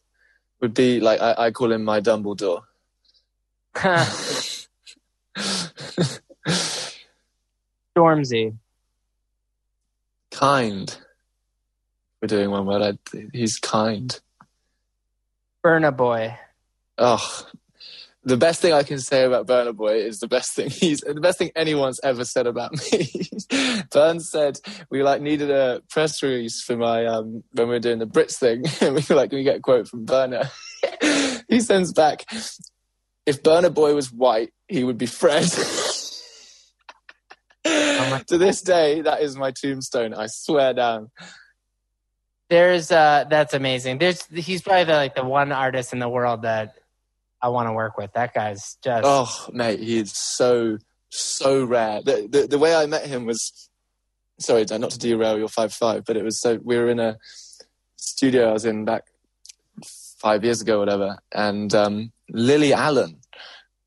[0.61, 2.63] would be like I, I call him my Dumbledore.
[7.95, 8.55] Stormzy,
[10.38, 10.97] kind.
[12.21, 12.81] We're doing one word.
[12.81, 14.19] I, he's kind.
[15.63, 16.38] Burna Boy,
[16.97, 17.47] Oh,
[18.23, 21.21] the best thing I can say about Burna Boy is the best thing he's the
[21.21, 23.29] best thing anyone's ever said about me.
[23.91, 24.59] Burn said
[24.89, 28.38] we like needed a press release for my um when we were doing the Brits
[28.38, 30.49] thing, and we were like, can we get a quote from Burna?
[31.49, 32.25] he sends back,
[33.25, 35.49] if Burna Boy was white, he would be Fred.
[38.28, 40.14] To this day, that is my tombstone.
[40.14, 41.12] I swear down.
[42.49, 43.97] there's uh, that's amazing.
[43.97, 46.76] There's he's probably the, like the one artist in the world that
[47.41, 48.14] I want to work with.
[48.14, 50.78] That guy's just Oh, mate, he's so
[51.10, 52.01] so rare.
[52.01, 53.70] The, the the way I met him was
[54.39, 56.99] sorry, Dan, not to derail your five five, but it was so we were in
[56.99, 57.18] a
[57.95, 59.03] studio I was in back
[60.20, 63.18] five years ago, or whatever, and um, Lily Allen,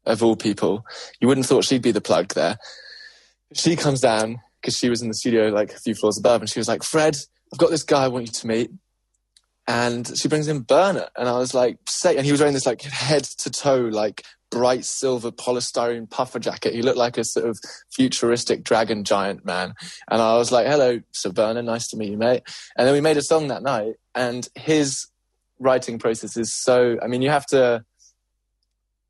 [0.07, 0.85] of all people,
[1.21, 2.59] you wouldn't thought she'd be the plug there.
[3.55, 6.51] She comes down because she was in the studio like a few floors above, and
[6.51, 7.17] she was like, "Fred,
[7.53, 8.71] I've got this guy I want you to meet."
[9.67, 12.67] And she brings in Burna, and I was like, "Say," and he was wearing this
[12.67, 16.75] like head to toe like bright silver polystyrene puffer jacket.
[16.75, 17.59] He looked like a sort of
[17.91, 19.75] futuristic dragon giant man.
[20.11, 22.43] And I was like, hello, Sir Burna, nice to meet you, mate.
[22.77, 23.95] And then we made a song that night.
[24.15, 25.07] And his
[25.59, 27.85] writing process is so, I mean, you have to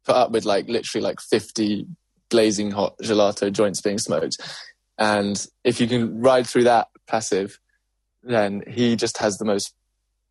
[0.04, 1.86] put up with like literally like 50
[2.30, 4.38] blazing hot gelato joints being smoked.
[4.98, 7.58] And if you can ride through that passive,
[8.22, 9.74] then he just has the most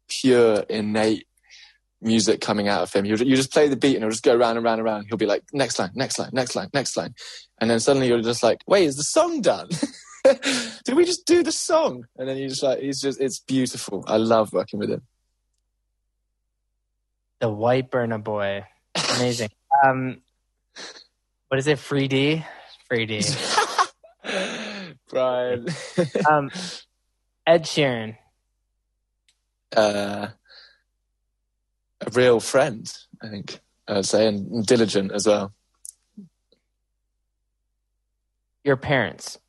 [0.08, 1.28] pure, innate
[2.02, 3.06] music coming out of him.
[3.06, 5.06] You you just play the beat and it'll just go round and round and round.
[5.08, 7.14] He'll be like, next line, next line, next line, next line.
[7.60, 9.70] And then suddenly you're just like, wait, is the song done?
[10.86, 12.06] Did we just do the song?
[12.18, 14.04] And then you just like, he's just, it's beautiful.
[14.08, 15.02] I love working with him.
[17.39, 18.66] the white Burna Boy,
[19.16, 19.50] amazing.
[19.84, 20.22] um,
[21.50, 21.80] what is it?
[21.80, 22.45] Free D,
[22.88, 23.22] free D.
[25.10, 25.68] Brian.
[26.30, 26.50] Um,
[27.45, 28.16] Ed Sheeran,
[29.76, 30.28] uh,
[32.02, 32.91] a real friend,
[33.22, 35.52] I think I'd say, and diligent as well.
[38.64, 39.39] your parents,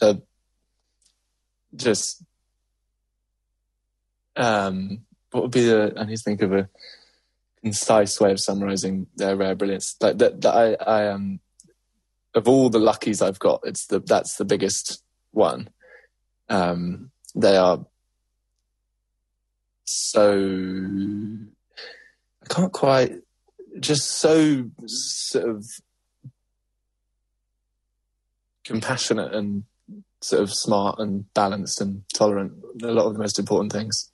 [0.00, 0.14] uh,
[1.74, 2.22] just
[4.36, 5.00] um,
[5.32, 5.94] what would be the?
[5.96, 6.68] I need to think of a
[7.62, 9.96] concise way of summarizing their rare brilliance.
[10.00, 11.40] Like that, that I, I um,
[12.34, 15.02] of all the luckies I've got, it's the that's the biggest
[15.32, 15.70] one.
[16.48, 17.84] Um, they are
[19.84, 20.32] so
[22.42, 23.12] I can't quite
[23.80, 25.66] just so sort of
[28.64, 29.64] compassionate and
[30.20, 32.52] sort of smart and balanced and tolerant.
[32.82, 34.10] A lot of the most important things.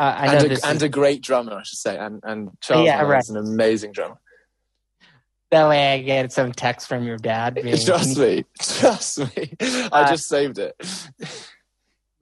[0.00, 1.98] Uh, I know and, this a, and is, a great drummer, I should say.
[1.98, 3.22] And and Charles Yeah, right.
[3.22, 4.18] is an amazing drummer.
[5.50, 7.54] that way I get some text from your dad.
[7.56, 9.52] Being, Trust me, trust me.
[9.60, 10.74] I Uh, just saved it.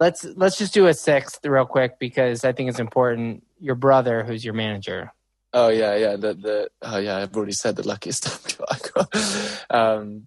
[0.01, 3.45] let's let's just do a sixth real quick because I think it's important.
[3.61, 5.12] Your brother, who's your manager.
[5.53, 6.16] Oh yeah, yeah.
[6.16, 9.66] The the oh yeah, I've already said the luckiest I got.
[9.70, 10.26] Um,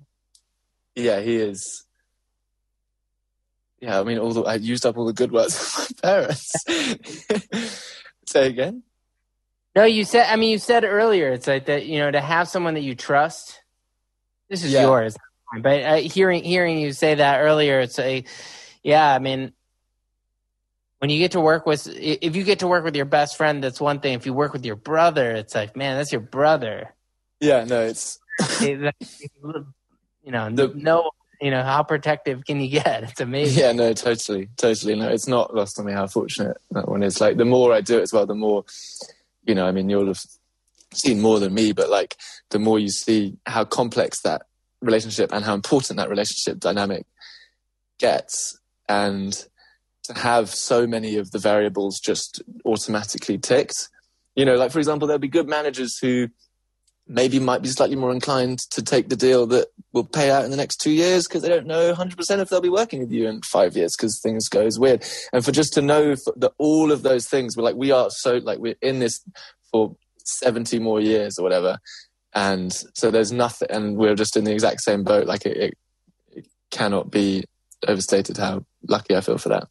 [0.95, 1.85] yeah, he is.
[3.81, 5.55] Yeah, I mean, all the I used up all the good words
[5.89, 6.53] of my parents.
[8.27, 8.83] Say again.
[9.75, 10.27] No, you said.
[10.31, 11.31] I mean, you said earlier.
[11.31, 11.85] It's like that.
[11.87, 13.59] You know, to have someone that you trust.
[14.49, 14.81] This is Yeah.
[14.83, 15.15] yours,
[15.61, 18.23] but uh, hearing hearing you say that earlier, it's a,
[18.83, 19.13] yeah.
[19.13, 19.53] I mean,
[20.99, 23.63] when you get to work with, if you get to work with your best friend,
[23.63, 24.13] that's one thing.
[24.13, 26.93] If you work with your brother, it's like, man, that's your brother.
[27.39, 28.19] Yeah, no, it's
[28.61, 28.91] you know,
[30.51, 31.11] The- no,
[31.41, 33.03] you know, how protective can you get?
[33.11, 33.59] It's amazing.
[33.59, 34.95] yeah, no, totally, totally.
[34.95, 37.19] No, it's not lost on me how fortunate that one is.
[37.19, 38.63] Like the more I do it as well, the more,
[39.45, 40.21] you know, I mean, you'll have
[40.93, 42.15] seen more than me, but like
[42.51, 44.43] the more you see how complex that
[44.81, 47.05] relationship and how important that relationship dynamic
[47.97, 49.45] gets, and
[50.03, 53.89] to have so many of the variables just automatically ticked.
[54.35, 56.29] You know, like for example, there'll be good managers who
[57.11, 60.51] maybe might be slightly more inclined to take the deal that will pay out in
[60.51, 63.27] the next two years because they don't know 100% if they'll be working with you
[63.27, 65.05] in five years because things goes weird.
[65.33, 68.37] And for just to know that all of those things, we're like, we are so
[68.37, 69.21] like we're in this
[69.71, 71.79] for 70 more years or whatever.
[72.33, 75.27] And so there's nothing, and we're just in the exact same boat.
[75.27, 75.73] Like it, it,
[76.31, 77.43] it cannot be
[77.85, 79.67] overstated how lucky I feel for that.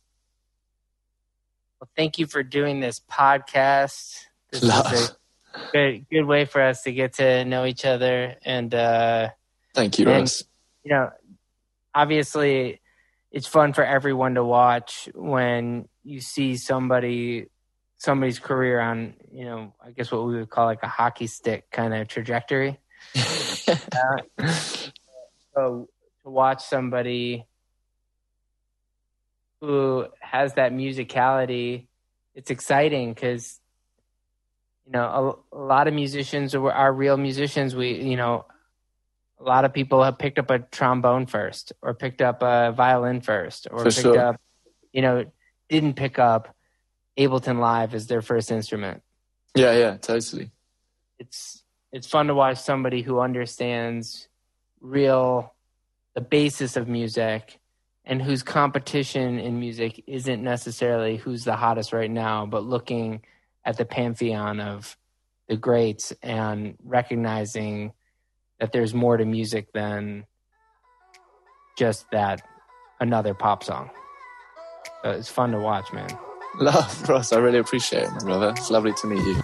[1.81, 4.27] Well, thank you for doing this podcast.
[4.51, 5.17] This Love.
[5.73, 8.37] Good, good way for us to get to know each other.
[8.45, 9.31] And, uh,
[9.75, 10.45] Thank you, And- Ross.
[10.85, 11.11] you know,
[11.95, 12.81] obviously
[13.31, 17.47] it's fun for everyone to watch when you see somebody,
[17.99, 21.71] somebody's career on, you know, I guess what we would call like a hockey stick
[21.71, 22.79] kind of trajectory.
[25.55, 25.89] So
[26.23, 27.45] to watch somebody
[29.61, 31.87] who has that musicality,
[32.35, 33.60] it's exciting because
[34.91, 37.77] you know a, a lot of musicians are, are real musicians.
[37.77, 38.45] We you know
[39.39, 43.21] a lot of people have picked up a trombone first, or picked up a violin
[43.21, 44.19] first, or For picked sure.
[44.19, 44.41] up
[44.93, 45.27] you know
[45.69, 46.57] didn't pick up
[47.17, 49.03] Ableton Live as their first instrument.
[49.55, 50.51] yeah, yeah, totally.
[51.21, 51.63] It's
[51.93, 54.27] it's fun to watch somebody who understands
[54.81, 55.55] real
[56.15, 57.61] the basis of music
[58.05, 63.23] and whose competition in music isn't necessarily who's the hottest right now, but looking
[63.65, 64.97] at the pantheon of
[65.49, 67.93] the greats and recognizing
[68.59, 70.25] that there's more to music than
[71.79, 72.43] just that
[73.01, 73.91] another pop song.
[75.03, 76.11] So it's fun to watch, man.
[76.59, 77.33] Love, Ross.
[77.33, 78.51] I really appreciate it, my brother.
[78.51, 79.43] It's lovely to meet you.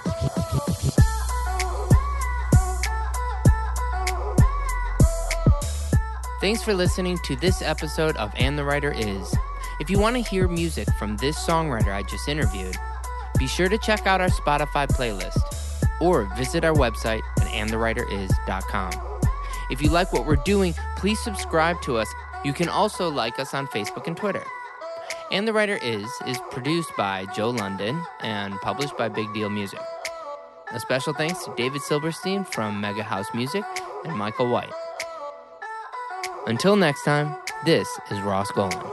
[6.40, 9.34] Thanks for listening to this episode of And the Writer Is.
[9.80, 12.76] If you want to hear music from this songwriter I just interviewed,
[13.38, 15.38] be sure to check out our Spotify playlist
[16.00, 18.92] or visit our website at andthewriteris.com.
[19.70, 22.12] If you like what we're doing, please subscribe to us.
[22.44, 24.44] You can also like us on Facebook and Twitter.
[25.32, 29.80] And the Writer Is is produced by Joe London and published by Big Deal Music.
[30.72, 33.64] A special thanks to David Silverstein from Mega House Music
[34.04, 34.72] and Michael White.
[36.46, 38.92] Until next time, this is Ross Golan.